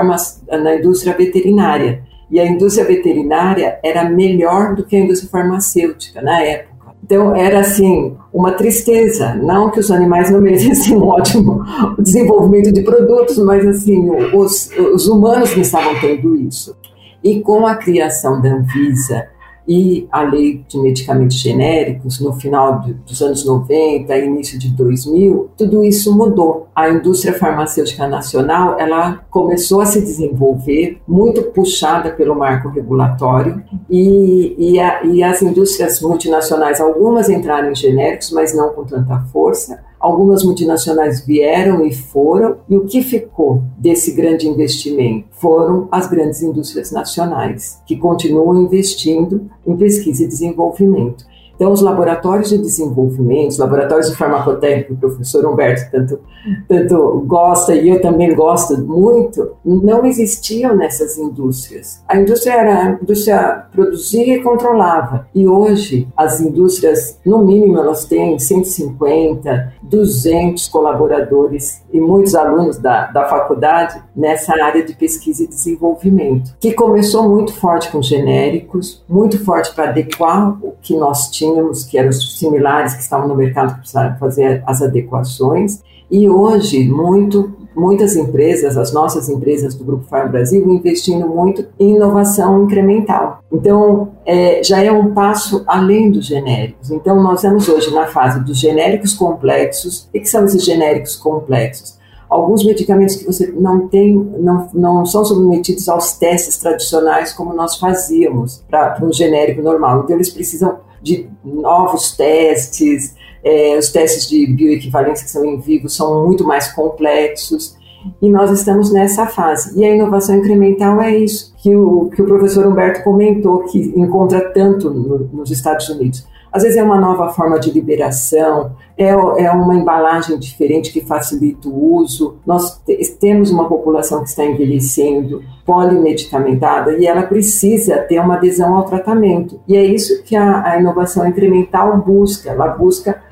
[0.63, 2.03] na indústria veterinária.
[2.31, 6.70] E a indústria veterinária era melhor do que a indústria farmacêutica na época.
[7.11, 11.61] Então era assim uma tristeza, não que os animais não merecessem um ótimo
[11.99, 16.77] desenvolvimento de produtos, mas assim os, os humanos não estavam tendo isso.
[17.25, 19.27] E com a criação da Anvisa
[19.71, 25.51] e a lei de medicamentos genéricos no final de, dos anos 90, início de 2000,
[25.57, 26.67] tudo isso mudou.
[26.75, 34.57] A indústria farmacêutica nacional, ela começou a se desenvolver muito puxada pelo marco regulatório e,
[34.59, 39.79] e, a, e as indústrias multinacionais, algumas entraram em genéricos, mas não com tanta força.
[40.01, 46.43] Algumas multinacionais vieram e foram, e o que ficou desse grande investimento foram as grandes
[46.43, 51.27] indústrias nacionais, que continuam investindo em pesquisa e desenvolvimento.
[51.61, 56.19] Então, os laboratórios de desenvolvimento, os laboratórios de farmacotécnica, que o professor Humberto tanto,
[56.67, 62.03] tanto gosta e eu também gosto muito, não existiam nessas indústrias.
[62.09, 65.29] A indústria era a indústria produzia e controlava.
[65.35, 73.07] E hoje, as indústrias, no mínimo, elas têm 150, 200 colaboradores e muitos alunos da,
[73.07, 79.43] da faculdade nessa área de pesquisa e desenvolvimento, que começou muito forte com genéricos, muito
[79.45, 83.81] forte para adequar o que nós tínhamos, que eram similares que estavam no mercado que
[83.81, 90.31] precisavam fazer as adequações, e hoje muito muitas empresas, as nossas empresas do Grupo Farm
[90.31, 93.43] Brasil, investindo muito em inovação incremental.
[93.51, 96.91] Então, é, já é um passo além dos genéricos.
[96.91, 100.09] Então, nós estamos hoje na fase dos genéricos complexos.
[100.09, 101.99] O que são esses genéricos complexos?
[102.29, 107.77] Alguns medicamentos que você não tem, não, não são submetidos aos testes tradicionais como nós
[107.77, 110.03] fazíamos para um genérico normal.
[110.05, 115.89] Então, eles precisam de novos testes, é, os testes de bioequivalência que são em vivo
[115.89, 117.79] são muito mais complexos
[118.21, 119.79] e nós estamos nessa fase.
[119.79, 124.41] E a inovação incremental é isso que o, que o professor Humberto comentou, que encontra
[124.53, 126.27] tanto no, nos Estados Unidos.
[126.53, 131.69] Às vezes é uma nova forma de liberação, é, é uma embalagem diferente que facilita
[131.69, 132.39] o uso.
[132.45, 138.75] Nós te, temos uma população que está envelhecendo, polimedicamentada, e ela precisa ter uma adesão
[138.75, 139.61] ao tratamento.
[139.69, 142.51] E é isso que a, a inovação incremental busca.
[142.51, 143.23] Ela busca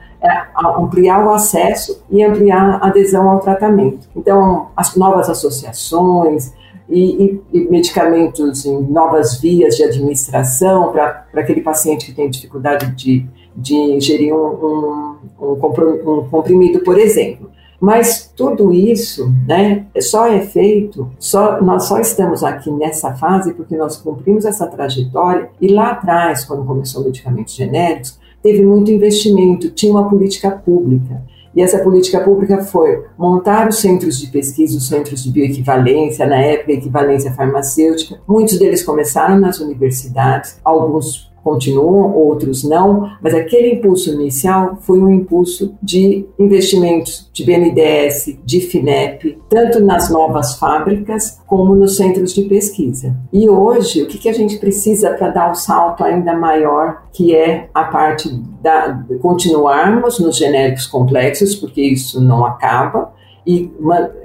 [0.79, 4.09] ampliar o acesso e ampliar a adesão ao tratamento.
[4.17, 6.53] Então, as novas associações
[6.89, 12.95] e, e, e medicamentos em novas vias de administração para aquele paciente que tem dificuldade
[12.97, 17.51] de, de ingerir um, um, um comprimido, por exemplo.
[17.81, 23.77] Mas tudo isso, né, só é feito, só, nós só estamos aqui nessa fase porque
[23.77, 29.93] nós cumprimos essa trajetória e lá atrás, quando começou medicamentos genéricos, teve muito investimento, tinha
[29.93, 31.23] uma política pública.
[31.55, 36.37] E essa política pública foi montar os centros de pesquisa, os centros de bioequivalência, na
[36.37, 38.21] época, equivalência farmacêutica.
[38.29, 45.11] Muitos deles começaram nas universidades, alguns continuam, outros não, mas aquele impulso inicial foi um
[45.11, 52.43] impulso de investimentos de BNDES, de FINEP, tanto nas novas fábricas como nos centros de
[52.43, 53.17] pesquisa.
[53.33, 57.69] E hoje, o que, a gente precisa para dar um salto ainda maior, que é
[57.73, 58.29] a parte
[58.61, 63.13] da continuarmos nos genéricos complexos, porque isso não acaba,
[63.49, 63.73] e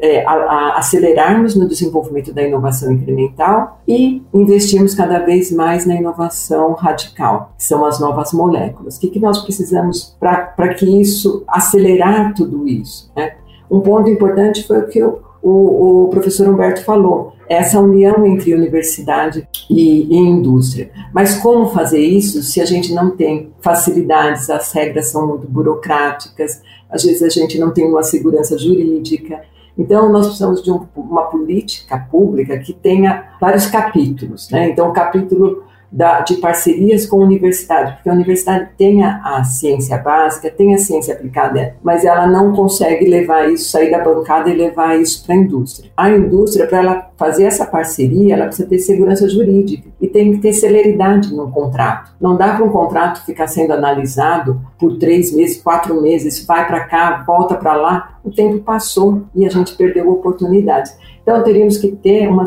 [0.02, 5.96] é, a, a acelerarmos no desenvolvimento da inovação incremental e investirmos cada vez mais na
[5.96, 8.98] inovação radical, que são as novas moléculas.
[8.98, 13.10] O que, que nós precisamos para que isso, acelerar tudo isso?
[13.16, 13.36] Né?
[13.72, 18.54] Um ponto importante foi o que o, o, o professor Humberto falou, essa união entre
[18.54, 20.92] universidade e, e, indústria.
[21.14, 26.62] Mas como fazer isso se a gente não tem facilidades, as regras são muito burocráticas,
[26.94, 29.42] às vezes a gente não tem uma segurança jurídica.
[29.78, 34.50] Então, nós precisamos de um, uma política pública que tenha vários capítulos.
[34.52, 34.70] Né?
[34.70, 39.44] Então, o capítulo da, de parcerias com a universidade, porque a universidade tem a, a,
[39.44, 44.50] ciência básica, tem a ciência aplicada, mas ela não consegue levar isso, sair da bancada
[44.50, 45.92] e levar isso para a indústria.
[45.96, 50.40] A indústria, para ela fazer essa parceria, ela precisa ter segurança jurídica e tem que
[50.40, 52.12] ter celeridade no contrato.
[52.20, 56.86] Não dá para um contrato ficar sendo analisado por três meses, quatro meses, vai para
[56.86, 58.18] cá, volta para lá.
[58.24, 60.98] O tempo passou e a gente perdeu oportunidades.
[61.24, 62.46] Então, teríamos que ter uma,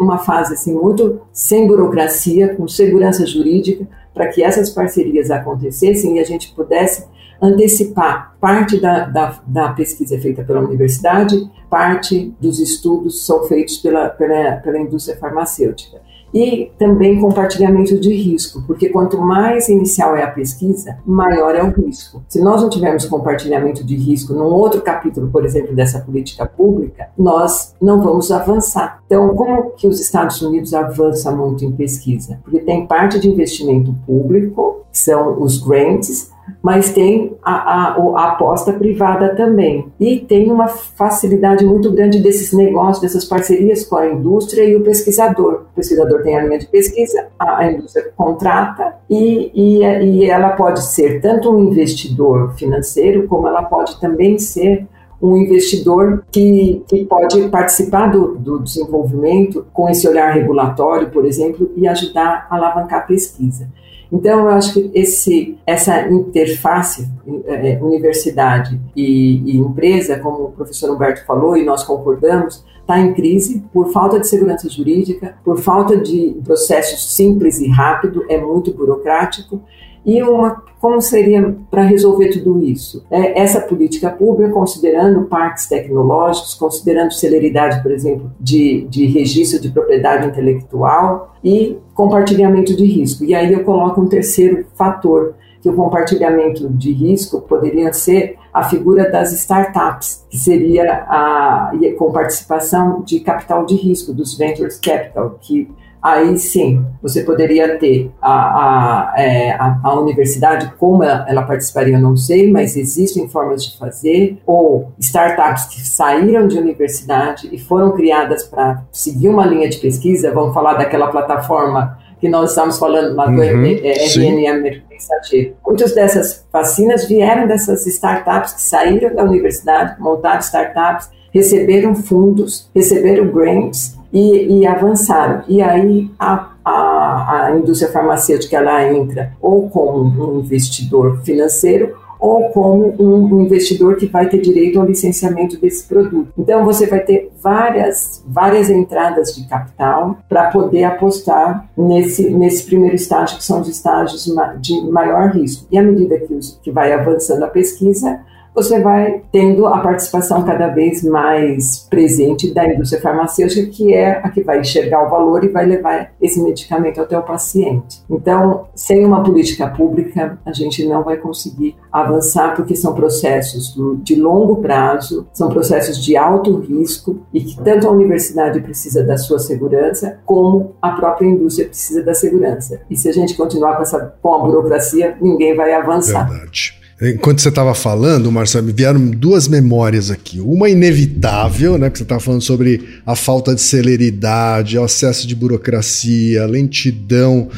[0.00, 6.20] uma fase assim, muito sem burocracia, com segurança jurídica, para que essas parcerias acontecessem e
[6.20, 7.06] a gente pudesse
[7.40, 14.08] antecipar parte da, da, da, pesquisa feita pela universidade, parte dos estudos são feitos pela,
[14.08, 16.00] pela, pela indústria farmacêutica
[16.34, 21.70] e também compartilhamento de risco, porque quanto mais inicial é a pesquisa, maior é o
[21.70, 22.24] risco.
[22.28, 27.08] Se nós não tivermos compartilhamento de risco num outro capítulo, por exemplo, dessa política pública,
[27.16, 29.00] nós não vamos avançar.
[29.06, 32.40] Então, como que os Estados Unidos avançam muito em pesquisa?
[32.42, 38.28] Porque tem parte de investimento público, que são os grants, mas tem a, a, a,
[38.32, 39.92] aposta privada também.
[39.98, 44.82] E tem uma facilidade muito grande desses negócios, dessas parcerias com a indústria e o
[44.82, 45.66] pesquisador.
[45.72, 50.50] O pesquisador tem a linha de pesquisa, a, a indústria contrata e, e, e ela
[50.50, 54.86] pode ser tanto um investidor financeiro, como ela pode também ser
[55.22, 61.70] um investidor que, que pode participar do, do, desenvolvimento com esse olhar regulatório, por exemplo,
[61.76, 63.68] e ajudar a alavancar a pesquisa.
[64.12, 67.08] Então, eu acho que esse, essa interface
[67.46, 73.14] é, universidade e, e, empresa, como o professor Humberto falou e nós concordamos, está em
[73.14, 78.72] crise por falta de segurança jurídica, por falta de processo simples e rápido, é muito
[78.72, 79.60] burocrático
[80.04, 83.04] e uma, como seria para resolver tudo isso?
[83.10, 89.70] É, essa política pública, considerando parques tecnológicos, considerando celeridade, por exemplo, de, de registro de
[89.70, 93.24] propriedade intelectual e compartilhamento de risco.
[93.24, 98.64] E aí eu coloco um terceiro fator, que o compartilhamento de risco poderia ser a
[98.64, 105.38] figura das startups, que seria a, com participação de capital de risco, dos ventures capital,
[105.40, 105.72] que
[106.04, 111.94] aí sim você poderia ter a, a, é, a, a, universidade, como ela, ela, participaria,
[111.94, 117.58] eu não sei, mas existem formas de fazer, ou startups que saíram de universidade e
[117.58, 122.78] foram criadas para seguir uma linha de pesquisa, vamos falar daquela plataforma que nós estamos
[122.78, 125.56] falando lá do uhum, RNA mensageiro.
[125.66, 133.26] Muitas dessas vacinas vieram dessas startups que saíram da universidade, montaram startups, receberam fundos, receberam
[133.26, 135.42] grants e, e avançaram.
[135.48, 142.48] E aí a, a, a indústria farmacêutica ela entra ou como um investidor financeiro ou
[142.50, 146.32] como um, investidor que vai ter direito ao licenciamento desse produto.
[146.38, 152.94] Então você vai ter várias, várias entradas de capital para poder apostar nesse, nesse primeiro
[152.94, 154.24] estágio, que são os estágios
[154.58, 155.66] de maior risco.
[155.70, 158.20] E à medida que, que vai avançando a pesquisa,
[158.54, 164.28] você vai tendo a participação cada vez mais presente da indústria farmacêutica, que é a
[164.28, 168.02] que vai enxergar o valor e vai levar esse medicamento até o paciente.
[168.08, 174.14] Então, sem uma política pública, a gente não vai conseguir avançar, porque são processos de
[174.14, 179.38] longo prazo, são processos de alto risco e que tanto a universidade precisa da sua
[179.38, 182.80] segurança, como a própria indústria precisa da segurança.
[182.88, 186.28] E se a gente continuar com essa com a burocracia, ninguém vai avançar.
[186.28, 186.83] Verdade.
[187.10, 190.40] Enquanto você estava falando, Marcelo, me vieram duas memórias aqui.
[190.40, 191.90] Uma inevitável, né?
[191.90, 197.48] Que você estava falando sobre a falta de celeridade, o excesso de burocracia, lentidão,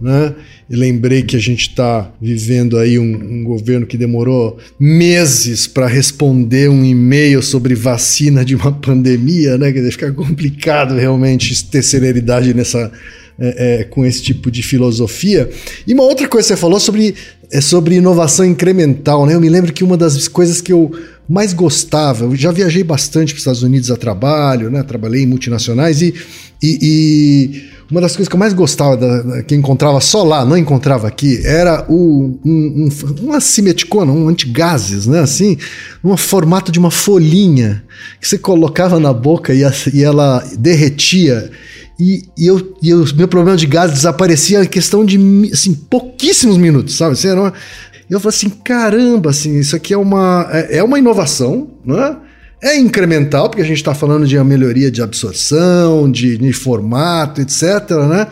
[0.00, 0.34] né?
[0.68, 5.86] E lembrei que a gente está vivendo aí um, um, governo que demorou meses para
[5.86, 9.70] responder um e-mail sobre vacina de uma pandemia, né?
[9.70, 12.90] Que fica complicado realmente ter celeridade nessa
[13.38, 15.50] é, é, com esse tipo de filosofia.
[15.86, 17.14] E uma outra coisa que você falou sobre,
[17.50, 19.34] é sobre inovação incremental, né?
[19.34, 20.90] Eu me lembro que uma das coisas que eu
[21.28, 24.82] mais gostava, eu já viajei bastante para os Estados Unidos a trabalho, né?
[24.82, 26.14] Trabalhei em multinacionais e,
[26.62, 30.44] e, e uma das coisas que eu mais gostava, da, da, que encontrava só lá,
[30.44, 32.88] não encontrava aqui, era o, um, um,
[33.22, 35.20] uma simeticona, um antigases, né?
[35.20, 35.56] Assim,
[36.02, 37.84] um formato de uma folhinha
[38.20, 41.50] que você colocava na boca e, a, e ela derretia.
[41.98, 45.18] E, e, eu, e o meu problema de gases desaparecia em questão de
[45.52, 47.12] assim, pouquíssimos minutos, sabe?
[47.12, 47.52] Assim, uma,
[48.10, 52.16] eu falei assim, caramba, assim, isso aqui é uma, é, é uma inovação, né?
[52.62, 57.62] É incremental, porque a gente está falando de melhoria de absorção, de, de formato, etc.
[58.08, 58.26] Né?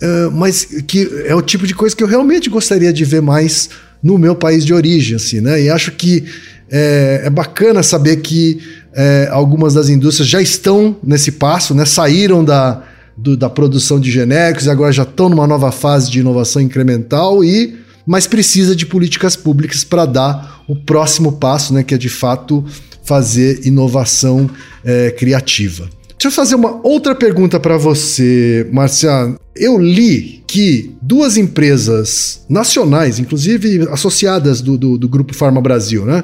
[0.00, 3.68] Uh, mas que é o tipo de coisa que eu realmente gostaria de ver mais
[4.02, 5.60] no meu país de origem, assim, né?
[5.62, 6.24] E acho que
[6.70, 8.60] é, é bacana saber que
[8.94, 11.84] é, algumas das indústrias já estão nesse passo, né?
[11.84, 12.82] Saíram da,
[13.16, 17.76] do, da produção de genéricos agora já estão numa nova fase de inovação incremental e
[18.06, 21.82] mas precisa de políticas públicas para dar o próximo passo, né?
[21.82, 22.64] Que é de fato
[23.02, 24.48] fazer inovação
[24.84, 25.88] é, criativa.
[26.10, 29.34] Deixa eu fazer uma outra pergunta para você, Marcia.
[29.54, 36.22] Eu li que duas empresas nacionais, inclusive associadas do, do, do Grupo Farma Brasil, né?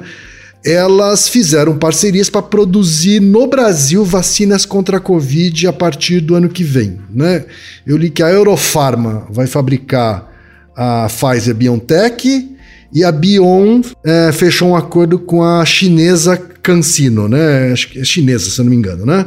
[0.65, 6.47] Elas fizeram parcerias para produzir no Brasil vacinas contra a Covid a partir do ano
[6.47, 6.99] que vem.
[7.13, 7.45] Né?
[7.85, 10.31] Eu li que a Eurofarma vai fabricar
[10.75, 12.55] a Pfizer BioNTech
[12.93, 17.73] e a Bion é, fechou um acordo com a chinesa Cancino, né?
[17.73, 19.25] É chinesa, se eu não me engano, né?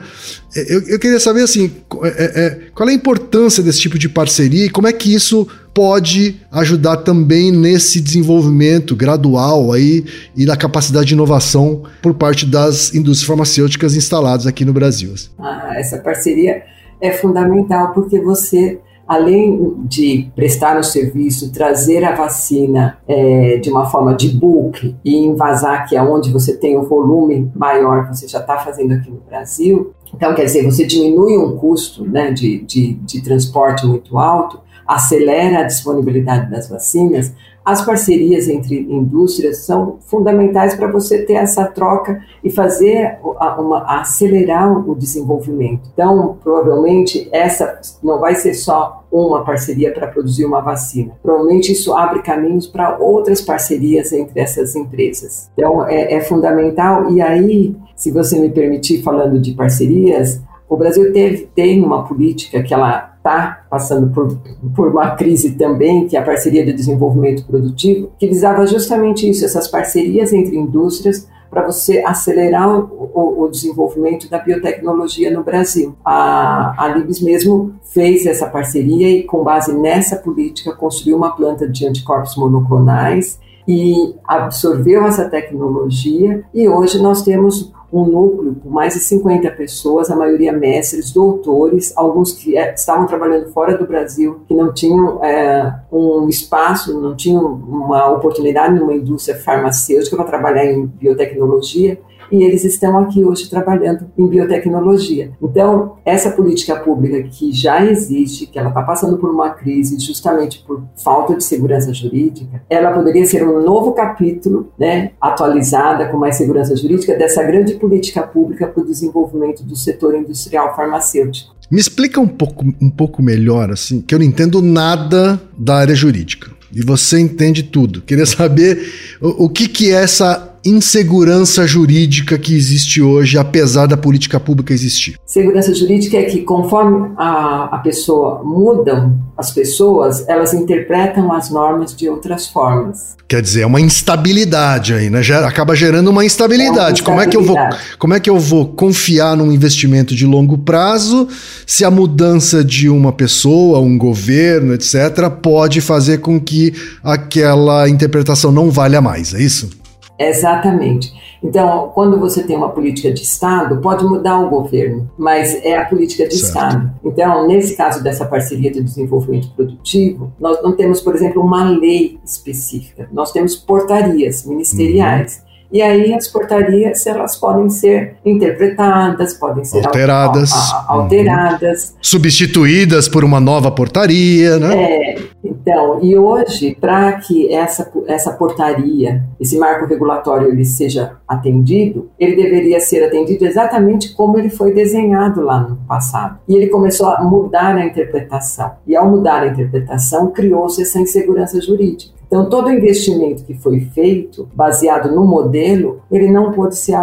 [0.56, 1.70] É, eu, eu queria saber, assim,
[2.02, 5.46] é, é, qual é a importância desse tipo de parceria e como é que isso
[5.76, 12.94] pode ajudar também nesse desenvolvimento gradual aí e da capacidade de inovação por parte das
[12.94, 15.12] indústrias farmacêuticas instaladas aqui no Brasil.
[15.38, 16.62] Ah, essa parceria
[16.98, 23.86] é fundamental porque você além de prestar o serviço, trazer a vacina é, de uma
[23.86, 28.26] forma de bulk e invasar, que é onde você tem o um volume maior, você
[28.26, 29.92] já está fazendo aqui no Brasil.
[30.12, 35.60] Então, quer dizer, você diminui um custo né, de, de, de transporte muito alto, acelera
[35.60, 37.32] a disponibilidade das vacinas,
[37.66, 43.18] as parcerias entre indústrias são fundamentais para você ter essa troca e fazer
[43.58, 45.90] uma, acelerar o desenvolvimento.
[45.92, 51.14] Então, provavelmente essa não vai ser só uma parceria para produzir uma vacina.
[51.20, 55.50] Provavelmente isso abre caminhos para outras parcerias entre essas empresas.
[55.54, 57.10] Então, é, é fundamental.
[57.10, 62.62] E aí, se você me permitir, falando de parcerias, o Brasil teve, tem uma política
[62.62, 64.36] que ela está passando por,
[64.74, 69.44] por uma crise também, que é a parceria de desenvolvimento produtivo, que visava justamente isso,
[69.44, 75.96] essas parcerias entre indústrias para você acelerar o, o, o, desenvolvimento da biotecnologia no Brasil.
[76.04, 81.68] A, a Libes mesmo fez essa parceria e, com base nessa política, construiu uma planta
[81.68, 88.94] de anticorpos monoclonais e absorveu essa tecnologia e hoje nós temos um núcleo com mais
[88.94, 94.40] de 50 pessoas, a maioria mestres, doutores, alguns que é, estavam trabalhando fora do Brasil,
[94.46, 100.66] que não tinham é, um espaço, não tinham uma oportunidade numa indústria farmacêutica para trabalhar
[100.66, 101.98] em biotecnologia,
[102.30, 105.32] e eles estão aqui hoje trabalhando em biotecnologia.
[105.42, 110.64] Então, essa política pública que já existe, que ela está passando por uma crise justamente
[110.66, 116.36] por falta de segurança jurídica, ela poderia ser um novo capítulo, né, atualizada com mais
[116.36, 121.54] segurança jurídica dessa grande política pública para o desenvolvimento do setor industrial farmacêutico.
[121.70, 125.94] Me explica um pouco, um pouco melhor, assim, que eu não entendo nada da área
[125.94, 126.50] jurídica.
[126.72, 128.02] E você entende tudo.
[128.02, 128.86] Queria saber
[129.20, 134.72] o, o que, que é essa insegurança jurídica que existe hoje, apesar da política pública
[134.72, 135.18] existir?
[135.24, 141.94] Segurança jurídica é que, conforme a, a pessoa mudam as pessoas, elas interpretam as normas
[141.94, 143.16] de outras formas.
[143.28, 145.22] Quer dizer, é uma instabilidade aí, né?
[145.22, 146.70] Gera, acaba gerando uma instabilidade.
[146.78, 147.02] É uma instabilidade.
[147.02, 147.56] Como, é que eu vou,
[147.98, 151.28] como é que eu vou confiar num investimento de longo prazo
[151.66, 158.52] se a mudança de uma pessoa, um governo, etc., pode fazer com que aquela interpretação
[158.52, 159.34] não valha mais?
[159.34, 159.70] É isso?
[160.18, 161.12] Exatamente.
[161.42, 165.84] Então, quando você tem uma política de Estado, pode mudar o governo, mas é a
[165.84, 166.46] política de certo.
[166.46, 166.90] Estado.
[167.04, 172.18] Então, nesse caso dessa parceria de desenvolvimento produtivo, nós não temos, por exemplo, uma lei
[172.24, 173.08] específica.
[173.12, 175.38] Nós temos portarias ministeriais.
[175.38, 175.45] Uhum.
[175.70, 181.96] E aí as portarias elas podem ser interpretadas, podem ser alteradas, al, al, alteradas, uhum.
[182.00, 184.74] substituídas por uma nova portaria, né?
[184.74, 192.08] É, então, e hoje, para que essa, essa portaria, esse marco regulatório, ele seja atendido,
[192.18, 196.38] ele deveria ser atendido exatamente como ele foi desenhado lá no passado.
[196.48, 198.72] E ele começou a mudar a interpretação.
[198.86, 202.15] E ao mudar a interpretação, criou-se essa insegurança jurídica.
[202.26, 206.96] Então, todo investimento que foi feito, baseado no modelo, ele não pôde ser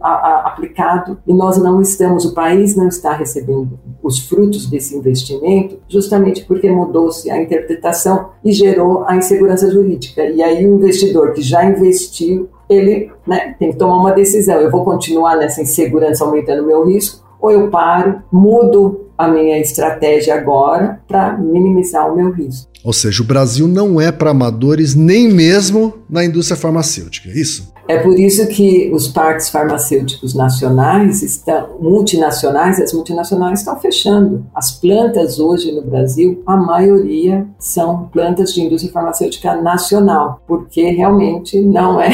[0.00, 6.44] aplicado e nós não estamos, o país não está recebendo os frutos desse investimento, justamente
[6.44, 10.24] porque mudou-se a interpretação e gerou a insegurança jurídica.
[10.24, 14.56] E aí o investidor que já investiu, ele né, tem que tomar uma decisão.
[14.56, 19.58] Eu vou continuar nessa insegurança aumentando o meu risco ou eu paro, mudo a minha
[19.58, 22.70] estratégia agora para minimizar o meu risco.
[22.84, 27.74] Ou seja, o Brasil não é para amadores nem mesmo na indústria farmacêutica, é isso?
[27.88, 34.44] É por isso que os parques farmacêuticos nacionais estão multinacionais, as multinacionais estão fechando.
[34.54, 41.60] As plantas hoje no Brasil, a maioria são plantas de indústria farmacêutica nacional, porque realmente
[41.60, 42.10] não é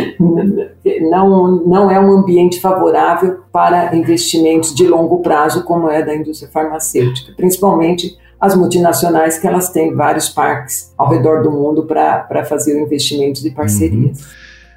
[0.98, 6.50] não, não é um ambiente favorável para investimentos de longo prazo como é da indústria
[6.50, 12.80] farmacêutica, principalmente as multinacionais que elas têm vários parques ao redor do mundo para fazer
[12.80, 14.20] investimentos de parcerias.
[14.20, 14.26] Uhum.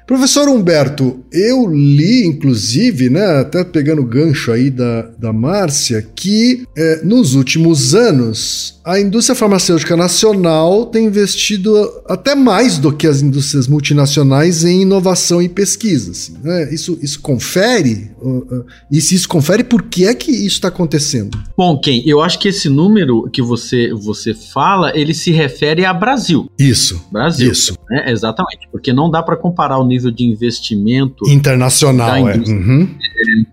[0.06, 6.66] Professor Humberto, eu li, inclusive, né, até pegando o gancho aí da, da Márcia, que
[6.76, 11.74] é, nos últimos anos a indústria farmacêutica nacional tem investido
[12.06, 16.10] até mais do que as indústrias multinacionais em inovação e pesquisa.
[16.10, 16.72] Assim, né?
[16.72, 18.10] isso, isso confere?
[18.90, 21.38] E se isso confere, por que é que isso está acontecendo?
[21.56, 25.94] Bom, Ken, eu acho que esse número que você, você fala, ele se refere a
[25.94, 26.50] Brasil.
[26.58, 27.02] Isso.
[27.10, 27.50] Brasil.
[27.50, 27.78] Isso.
[27.88, 28.12] Né?
[28.12, 32.36] Exatamente, porque não dá para comparar o nível de investimento internacional é.
[32.36, 32.88] uhum.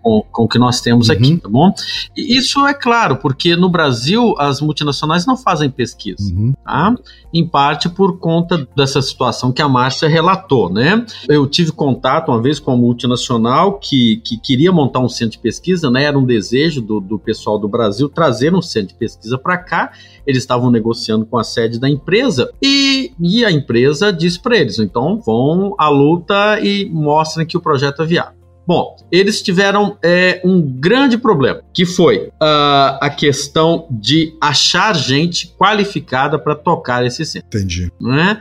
[0.02, 1.14] com, com o que nós temos uhum.
[1.14, 1.72] aqui, tá bom?
[2.16, 6.52] E isso é claro, porque no Brasil as multinacionais não fazem pesquisa, uhum.
[6.64, 6.94] tá?
[7.32, 11.04] Em parte por conta dessa situação que a Márcia relatou, né?
[11.28, 15.38] Eu tive contato uma vez com uma multinacional que, que queria montar um centro de
[15.38, 16.04] pesquisa, né?
[16.04, 19.92] Era um desejo do, do pessoal do Brasil trazer um centro de pesquisa para cá.
[20.26, 24.78] Eles estavam negociando com a sede da empresa e, e a empresa disse para eles:
[24.78, 26.31] então vão à luta
[26.62, 28.42] e mostrem que o projeto é viável.
[28.66, 35.52] Bom, eles tiveram é, um grande problema, que foi uh, a questão de achar gente
[35.58, 37.48] qualificada para tocar esse centro.
[37.48, 37.90] Entendi.
[38.00, 38.40] Né?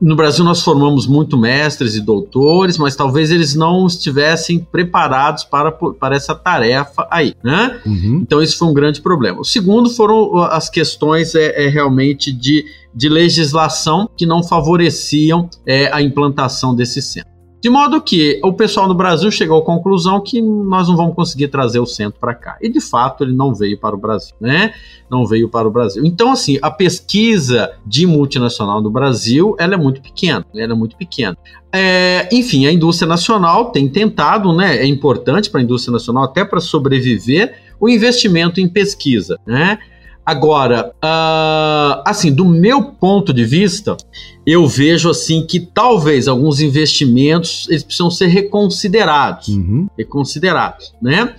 [0.00, 5.72] No Brasil nós formamos muito mestres e doutores, mas talvez eles não estivessem preparados para,
[5.72, 7.80] para essa tarefa aí, né?
[7.86, 8.20] Uhum.
[8.22, 9.40] Então isso foi um grande problema.
[9.40, 15.90] O segundo foram as questões é, é realmente de, de legislação que não favoreciam é,
[15.92, 17.35] a implantação desse centro.
[17.66, 21.48] De modo que o pessoal no Brasil chegou à conclusão que nós não vamos conseguir
[21.48, 22.56] trazer o centro para cá.
[22.62, 24.72] E de fato ele não veio para o Brasil, né?
[25.10, 26.06] Não veio para o Brasil.
[26.06, 30.46] Então, assim, a pesquisa de multinacional no Brasil ela é muito pequena.
[30.54, 31.36] Ela é muito pequena.
[31.72, 34.76] É, enfim, a indústria nacional tem tentado, né?
[34.76, 39.80] É importante para a indústria nacional, até para sobreviver, o investimento em pesquisa, né?
[40.26, 43.96] Agora, uh, assim, do meu ponto de vista,
[44.44, 49.86] eu vejo assim que talvez alguns investimentos eles precisam ser reconsiderados, uhum.
[49.96, 51.36] reconsiderados, né?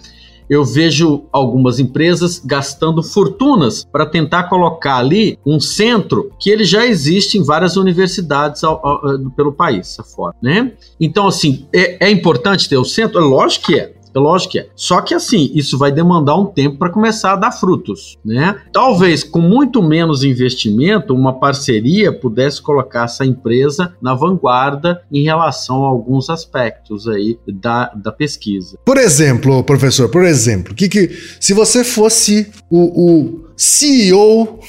[0.50, 6.86] Eu vejo algumas empresas gastando fortunas para tentar colocar ali um centro que ele já
[6.86, 10.72] existe em várias universidades ao, ao, pelo país afora, né?
[10.98, 13.20] Então, assim, é, é importante ter o centro?
[13.20, 13.97] Lógico que é.
[14.18, 14.68] É lógico que é.
[14.76, 18.60] Só que assim, isso vai demandar um tempo para começar a dar frutos, né?
[18.74, 25.86] Talvez com muito menos investimento, uma parceria pudesse colocar essa empresa na vanguarda em relação
[25.86, 28.80] a alguns aspectos aí da, da pesquisa.
[28.84, 31.10] Por exemplo, professor, por exemplo, que, que
[31.40, 34.60] se você fosse o, o CEO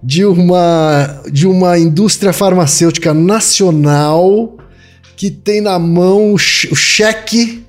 [0.00, 4.56] de uma, de uma indústria farmacêutica nacional
[5.16, 7.64] que tem na mão o cheque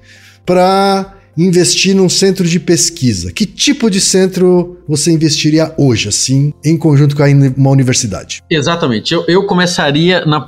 [0.46, 3.32] para investir num centro de pesquisa.
[3.32, 7.24] Que tipo de centro você investiria hoje, assim, em conjunto com
[7.58, 8.44] uma universidade?
[8.50, 9.14] Exatamente.
[9.14, 10.48] Eu, eu começaria na,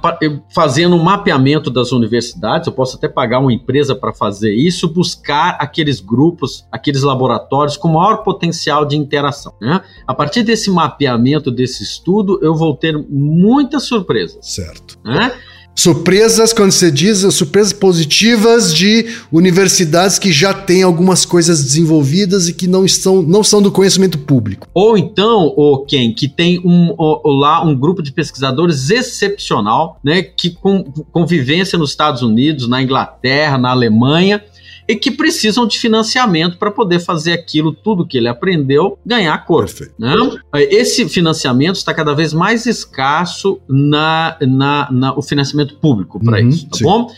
[0.53, 2.67] fazendo um mapeamento das universidades.
[2.67, 7.87] Eu posso até pagar uma empresa para fazer isso, buscar aqueles grupos, aqueles laboratórios com
[7.87, 9.53] maior potencial de interação.
[9.61, 9.81] Né?
[10.05, 14.37] A partir desse mapeamento, desse estudo, eu vou ter muitas surpresas.
[14.41, 14.97] Certo.
[15.03, 15.31] Né?
[15.77, 22.53] Surpresas, quando você diz, surpresas positivas de universidades que já têm algumas coisas desenvolvidas e
[22.53, 24.67] que não, estão, não são do conhecimento público.
[24.73, 30.49] Ou então, o quem que tem um, lá um grupo de pesquisadores excepcional, né, que
[30.49, 34.43] com convivência nos Estados Unidos, na Inglaterra, na Alemanha,
[34.87, 39.85] e que precisam de financiamento para poder fazer aquilo, tudo que ele aprendeu, ganhar corpo.
[39.99, 40.13] Né?
[40.55, 46.49] Esse financiamento está cada vez mais escasso na, na, na o financiamento público para uhum,
[46.49, 46.83] isso, tá sim.
[46.83, 47.11] bom?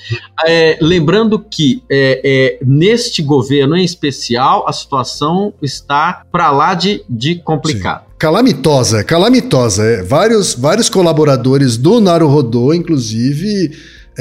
[0.46, 7.04] É, lembrando que é, é, neste governo em especial a situação está para lá de,
[7.10, 8.04] de complicado.
[8.04, 8.10] Sim.
[8.18, 9.84] Calamitosa, calamitosa.
[9.84, 13.72] É, vários, vários colaboradores do Naruhodô, inclusive,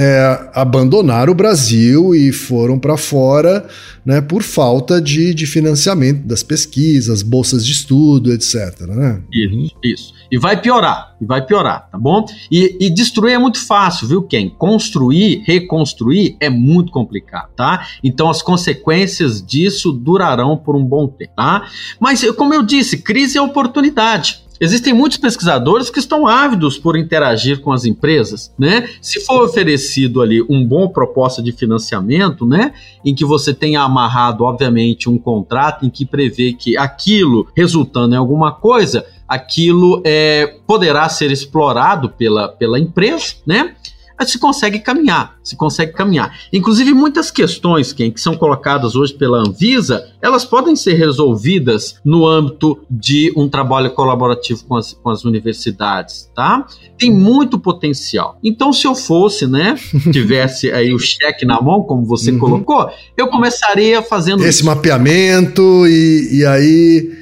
[0.00, 3.66] é, abandonaram o Brasil e foram para fora
[4.06, 8.82] né, por falta de, de financiamento das pesquisas, bolsas de estudo, etc.
[8.82, 9.20] Né?
[9.32, 10.14] Isso, isso.
[10.30, 12.24] E vai piorar, e vai piorar, tá bom?
[12.48, 14.48] E, e destruir é muito fácil, viu, Ken?
[14.50, 17.84] Construir, reconstruir é muito complicado, tá?
[18.02, 21.66] Então as consequências disso durarão por um bom tempo, tá?
[21.98, 24.46] Mas, como eu disse, crise é oportunidade.
[24.60, 28.88] Existem muitos pesquisadores que estão ávidos por interagir com as empresas, né?
[29.00, 32.72] Se for oferecido ali um bom proposta de financiamento, né,
[33.04, 38.18] em que você tenha amarrado, obviamente, um contrato em que prevê que aquilo resultando em
[38.18, 43.74] alguma coisa, aquilo é, poderá ser explorado pela, pela empresa, né?
[44.24, 46.36] Se consegue caminhar, se consegue caminhar.
[46.52, 52.26] Inclusive, muitas questões que, que são colocadas hoje pela Anvisa, elas podem ser resolvidas no
[52.26, 56.66] âmbito de um trabalho colaborativo com as, com as universidades, tá?
[56.98, 58.38] Tem muito potencial.
[58.42, 59.76] Então, se eu fosse, né,
[60.12, 62.38] tivesse aí o cheque na mão, como você uhum.
[62.38, 64.44] colocou, eu começaria fazendo...
[64.44, 67.17] Esse mapeamento e, e aí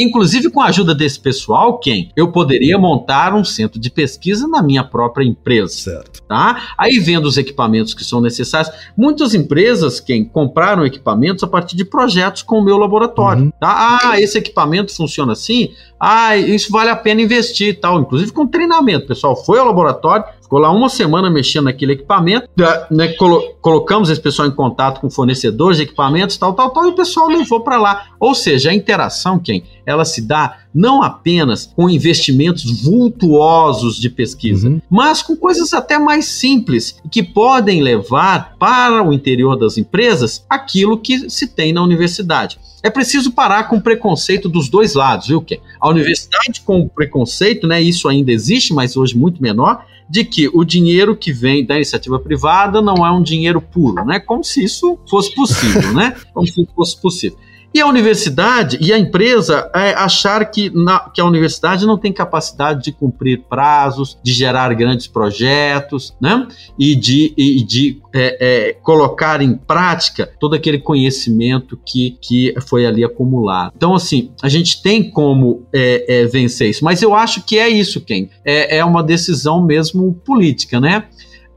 [0.00, 2.10] Inclusive, com a ajuda desse pessoal, quem?
[2.16, 5.74] Eu poderia montar um centro de pesquisa na minha própria empresa.
[5.74, 6.22] Certo.
[6.22, 6.70] Tá?
[6.78, 8.72] Aí vendo os equipamentos que são necessários.
[8.96, 13.44] Muitas empresas, quem compraram equipamentos a partir de projetos com o meu laboratório.
[13.44, 13.52] Uhum.
[13.60, 14.00] Tá?
[14.02, 15.70] Ah, esse equipamento funciona assim?
[16.00, 18.00] Ah, isso vale a pena investir e tal.
[18.00, 19.04] Inclusive com treinamento.
[19.04, 22.48] O pessoal foi ao laboratório, Ficou lá uma semana mexendo naquele equipamento,
[22.90, 26.88] né, colo colocamos esse pessoal em contato com fornecedores de equipamentos, tal, tal, tal, e
[26.88, 28.06] o pessoal levou para lá.
[28.18, 29.62] Ou seja, a interação, quem?
[29.86, 34.80] Ela se dá não apenas com investimentos vultuosos de pesquisa, uhum.
[34.90, 40.98] mas com coisas até mais simples que podem levar para o interior das empresas aquilo
[40.98, 42.58] que se tem na universidade.
[42.82, 45.58] É preciso parar com o preconceito dos dois lados, viu, Ken?
[45.80, 47.80] A universidade com o preconceito, né?
[47.80, 52.18] Isso ainda existe, mas hoje muito menor de que o dinheiro que vem da iniciativa
[52.18, 54.18] privada não é um dinheiro puro, né?
[54.18, 56.16] Como se isso fosse possível, né?
[56.34, 57.38] Como se fosse possível.
[57.72, 62.12] E a universidade e a empresa é, achar que, na, que a universidade não tem
[62.12, 66.48] capacidade de cumprir prazos, de gerar grandes projetos, né?
[66.78, 72.86] E de, e de é, é, colocar em prática todo aquele conhecimento que, que foi
[72.86, 73.72] ali acumulado.
[73.76, 77.68] Então, assim, a gente tem como é, é, vencer isso, mas eu acho que é
[77.68, 81.04] isso, quem é, é uma decisão mesmo política, né?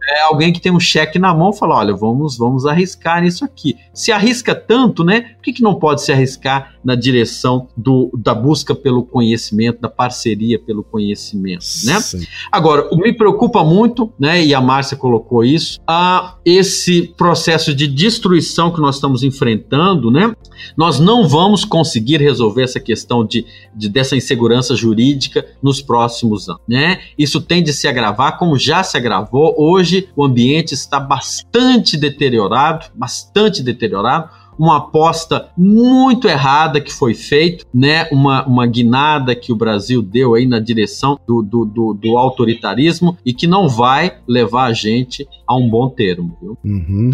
[0.07, 3.77] É alguém que tem um cheque na mão fala: olha, vamos, vamos arriscar nisso aqui.
[3.93, 5.21] Se arrisca tanto, né?
[5.35, 9.89] Por que, que não pode se arriscar na direção do, da busca pelo conhecimento, da
[9.89, 11.99] parceria pelo conhecimento, né?
[11.99, 12.25] Sim.
[12.51, 14.43] Agora, o me preocupa muito, né?
[14.43, 20.35] E a Márcia colocou isso, a esse processo de destruição que nós estamos enfrentando, né?
[20.77, 26.61] Nós não vamos conseguir resolver essa questão de, de dessa insegurança jurídica nos próximos anos,
[26.67, 26.99] né?
[27.17, 32.87] Isso tende a se agravar, como já se agravou Hoje o ambiente está bastante deteriorado,
[32.93, 38.07] bastante deteriorado uma aposta muito errada que foi feita, né?
[38.11, 43.17] Uma, uma guinada que o Brasil deu aí na direção do, do, do, do autoritarismo
[43.25, 46.37] e que não vai levar a gente a um bom termo.
[46.41, 46.57] Viu?
[46.63, 47.11] Uhum.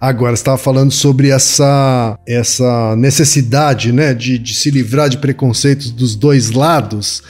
[0.00, 6.16] Agora, estava falando sobre essa, essa necessidade né, de, de se livrar de preconceitos dos
[6.16, 7.22] dois lados.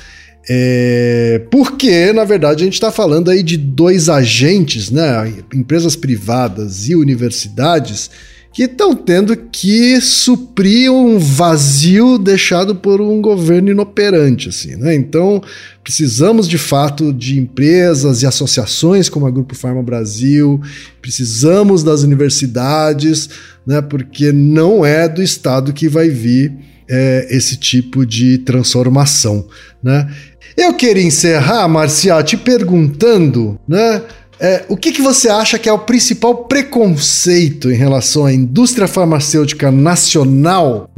[0.48, 6.88] É, porque, na verdade, a gente está falando aí de dois agentes, né, empresas privadas
[6.88, 8.08] e universidades,
[8.52, 14.94] que estão tendo que suprir um vazio deixado por um governo inoperante, assim, né?
[14.94, 15.40] Então,
[15.84, 20.60] precisamos de fato de empresas e associações como a Grupo Farma Brasil,
[21.00, 23.30] precisamos das universidades,
[23.64, 23.80] né?
[23.80, 26.52] Porque não é do Estado que vai vir
[26.88, 29.46] é, esse tipo de transformação,
[29.80, 30.12] né?
[30.56, 34.02] Eu queria encerrar, Marcial, te perguntando, né?
[34.40, 38.88] É, o que, que você acha que é o principal preconceito em relação à indústria
[38.88, 40.90] farmacêutica nacional?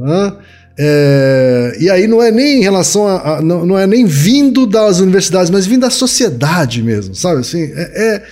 [0.79, 4.65] É, e aí não é nem em relação a, a, não, não, é nem vindo
[4.65, 7.41] das universidades, mas vindo da sociedade mesmo, sabe?
[7.41, 8.23] Assim, é, é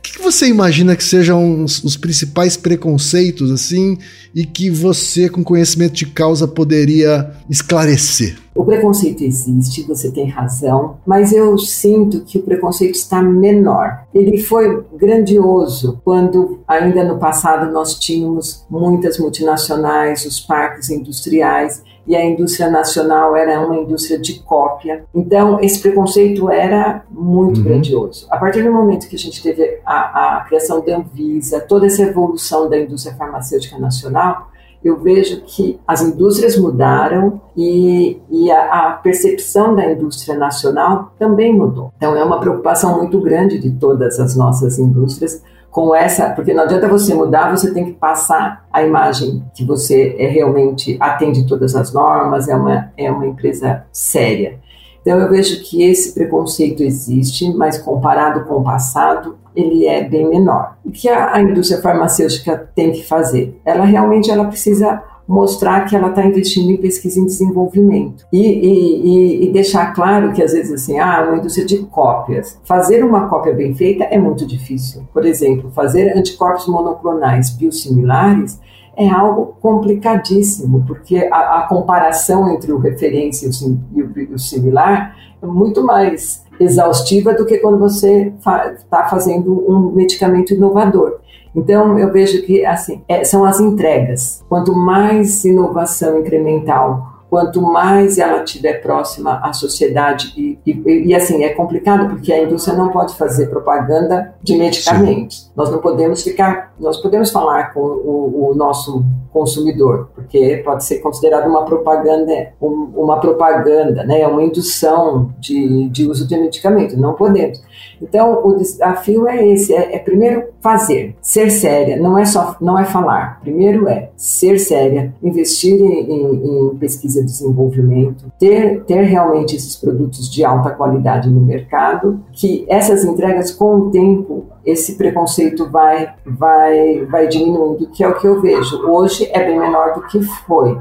[0.00, 3.98] O que, que você imagina que sejam os, os principais preconceitos, assim,
[4.34, 8.38] e que você, com conhecimento de causa, poderia esclarecer?
[8.54, 14.04] O preconceito existe, você tem razão, mas eu sinto que o preconceito está menor.
[14.14, 22.16] Ele foi grandioso quando, ainda no passado, nós tínhamos muitas multinacionais, os parques industriais, e
[22.16, 25.04] a indústria nacional era uma indústria de cópia.
[25.14, 27.64] Então, esse preconceito era muito uhum.
[27.64, 28.26] grandioso.
[28.28, 32.02] A partir do momento que a gente teve a, a criação da Anvisa, toda essa
[32.02, 34.50] evolução da indústria farmacêutica nacional,
[34.82, 41.54] eu vejo que as indústrias mudaram e, e a, a, percepção da indústria nacional também
[41.54, 41.92] mudou.
[41.96, 46.64] Então, é uma preocupação muito grande de todas as nossas indústrias com essa, porque não
[46.64, 51.76] adianta você mudar, você tem que passar a imagem que você é realmente atende todas
[51.76, 54.58] as normas, é uma, é uma empresa séria.
[55.00, 60.28] Então eu vejo que esse preconceito existe, mas comparado com o passado, ele é bem
[60.28, 60.76] menor.
[60.84, 63.58] O que a, a indústria farmacêutica tem que fazer?
[63.64, 68.26] Ela realmente ela precisa mostrar que ela está investindo em pesquisa e desenvolvimento.
[68.32, 72.58] E, e, e, deixar claro que, às vezes, assim, ah, uma indústria de cópias.
[72.64, 75.04] Fazer uma cópia bem feita é muito difícil.
[75.12, 78.58] Por exemplo, fazer anticorpos monoclonais biosimilares
[78.96, 85.14] é algo complicadíssimo, porque a, a comparação entre o referência e o, e o, similar
[85.40, 91.19] é muito mais exaustiva do que quando você está fa fazendo um medicamento inovador.
[91.54, 94.44] Então, eu vejo que assim é, são as entregas.
[94.48, 101.44] Quanto mais inovação incremental quanto mais ela estiver próxima à sociedade e, e, e, assim
[101.44, 105.44] é complicado porque a indústria não pode fazer propaganda de medicamentos.
[105.44, 105.50] Sim.
[105.54, 110.98] Nós não podemos ficar, nós podemos falar com o, o, nosso consumidor porque pode ser
[110.98, 116.98] considerado uma propaganda, um, uma propaganda, né, uma indução de, de uso de medicamento.
[116.98, 117.62] Não podemos.
[118.02, 122.78] Então, o desafio é esse: é, é, primeiro fazer, ser séria, não é só não
[122.78, 123.40] é falar.
[123.40, 129.76] Primeiro é ser séria, investir em, em, em pesquisa e desenvolvimento, ter, ter realmente esses
[129.76, 136.12] produtos de alta qualidade no mercado, que essas entregas com o tempo esse preconceito vai
[136.26, 138.86] vai vai diminuindo, que é o que eu vejo.
[138.88, 140.78] Hoje é bem menor do que foi.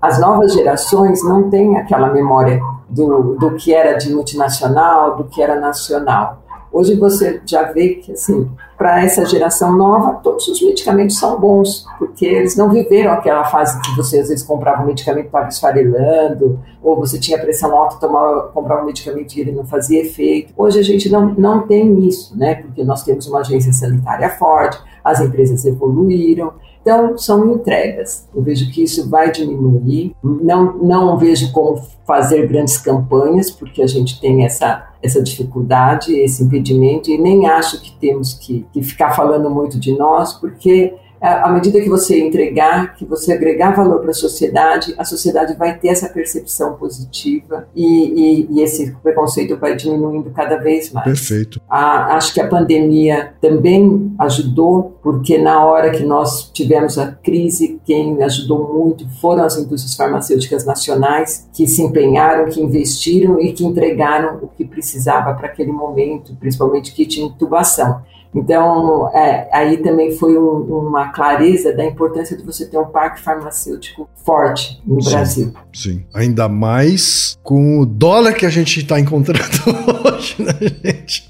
[0.00, 5.40] As novas gerações não têm aquela memória do, do que era de multinacional, do que
[5.40, 6.41] era nacional.
[6.72, 11.86] Hoje você já vê que, assim, para essa geração nova, todos os medicamentos são bons,
[11.98, 16.58] porque eles não viveram aquela fase que você às vezes comprava um medicamento estava esfarelando,
[16.82, 20.52] ou você tinha pressão alta, tomava, comprava um medicamento e ele não fazia efeito.
[20.56, 22.56] Hoje a gente não, não tem isso, né?
[22.56, 28.28] Porque nós temos uma agência sanitária forte, as empresas evoluíram, então, são entregas.
[28.34, 30.14] Eu vejo que isso vai diminuir.
[30.22, 36.42] Não, não vejo como fazer grandes campanhas, porque a gente tem essa, essa dificuldade, esse
[36.42, 41.48] impedimento, e nem acho que temos que, que ficar falando muito de nós, porque à
[41.50, 45.88] medida que você entregar, que você agregar valor para a sociedade, a sociedade vai ter
[45.88, 51.04] essa percepção positiva e, e, e, esse preconceito vai diminuindo cada vez mais.
[51.04, 51.60] Perfeito.
[51.68, 57.80] A, acho que a pandemia também ajudou, porque na hora que nós tivemos a crise,
[57.84, 63.64] quem ajudou muito foram as indústrias farmacêuticas nacionais, que se empenharam, que investiram e que
[63.64, 68.02] entregaram o que precisava para aquele momento, principalmente kit de intubação.
[68.34, 73.20] Então, é, aí também foi um, uma clareza da importância de você ter um parque
[73.20, 75.52] farmacêutico forte no sim, Brasil.
[75.72, 79.42] Sim, ainda mais com o dólar que a gente está encontrando
[80.08, 80.52] hoje, né,
[80.82, 81.28] gente?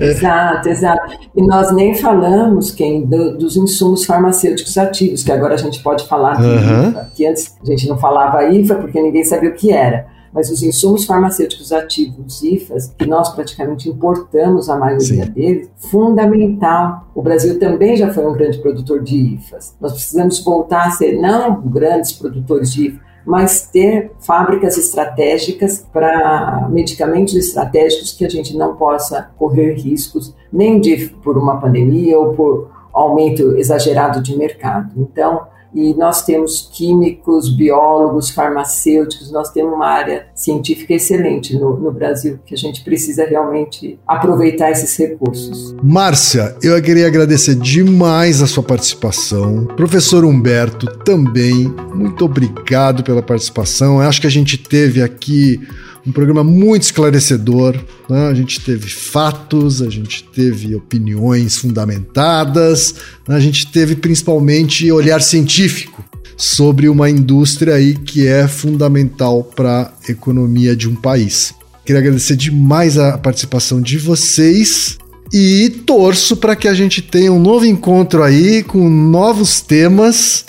[0.00, 0.04] É.
[0.06, 1.18] Exato, exato.
[1.36, 6.06] E nós nem falamos quem do, dos insumos farmacêuticos ativos, que agora a gente pode
[6.08, 6.92] falar uhum.
[7.14, 10.62] Que antes a gente não falava IFA porque ninguém sabia o que era mas os
[10.62, 15.30] insumos farmacêuticos ativos, IFAs, que nós praticamente importamos a maioria Sim.
[15.30, 17.06] deles, fundamental.
[17.14, 19.76] O Brasil também já foi um grande produtor de IFAs.
[19.80, 26.68] Nós precisamos voltar a ser não grandes produtores de IFAs, mas ter fábricas estratégicas para
[26.70, 32.34] medicamentos estratégicos que a gente não possa correr riscos nem de por uma pandemia ou
[32.34, 34.92] por aumento exagerado de mercado.
[34.96, 41.90] Então, e nós temos químicos, biólogos, farmacêuticos, nós temos uma área científica excelente no, no,
[41.90, 45.74] Brasil, que a gente precisa realmente aproveitar esses recursos.
[45.82, 49.66] Márcia, eu queria agradecer demais a sua participação.
[49.76, 54.00] Professor Humberto, também, muito obrigado pela participação.
[54.02, 55.60] Eu acho que a gente teve aqui
[56.06, 57.78] um programa muito esclarecedor.
[58.08, 58.28] Né?
[58.28, 62.94] A gente teve fatos, a gente teve opiniões fundamentadas,
[63.26, 63.36] né?
[63.36, 66.04] a gente teve principalmente olhar científico
[66.36, 71.54] sobre uma indústria aí que é fundamental para a economia de um país.
[71.84, 74.98] Queria agradecer demais a participação de vocês
[75.32, 80.44] e torço para que a gente tenha um novo encontro aí com novos temas.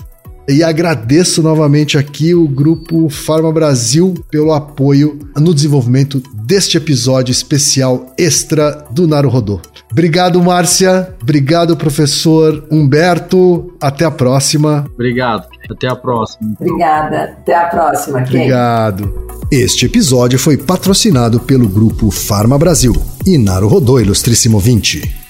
[0.47, 8.13] E agradeço novamente aqui o grupo Farma Brasil pelo apoio no desenvolvimento deste episódio especial
[8.17, 9.61] extra do Naruhodô.
[9.91, 11.15] Obrigado, Márcia.
[11.21, 13.73] Obrigado, professor Humberto.
[13.79, 14.85] Até a próxima.
[14.93, 15.47] Obrigado.
[15.69, 16.55] Até a próxima.
[16.59, 17.23] Obrigada.
[17.39, 18.21] Até a próxima.
[18.23, 18.39] Ken.
[18.39, 19.23] Obrigado.
[19.49, 22.93] Este episódio foi patrocinado pelo grupo Farma Brasil
[23.25, 25.22] e Naruhodô Ilustríssimo 20.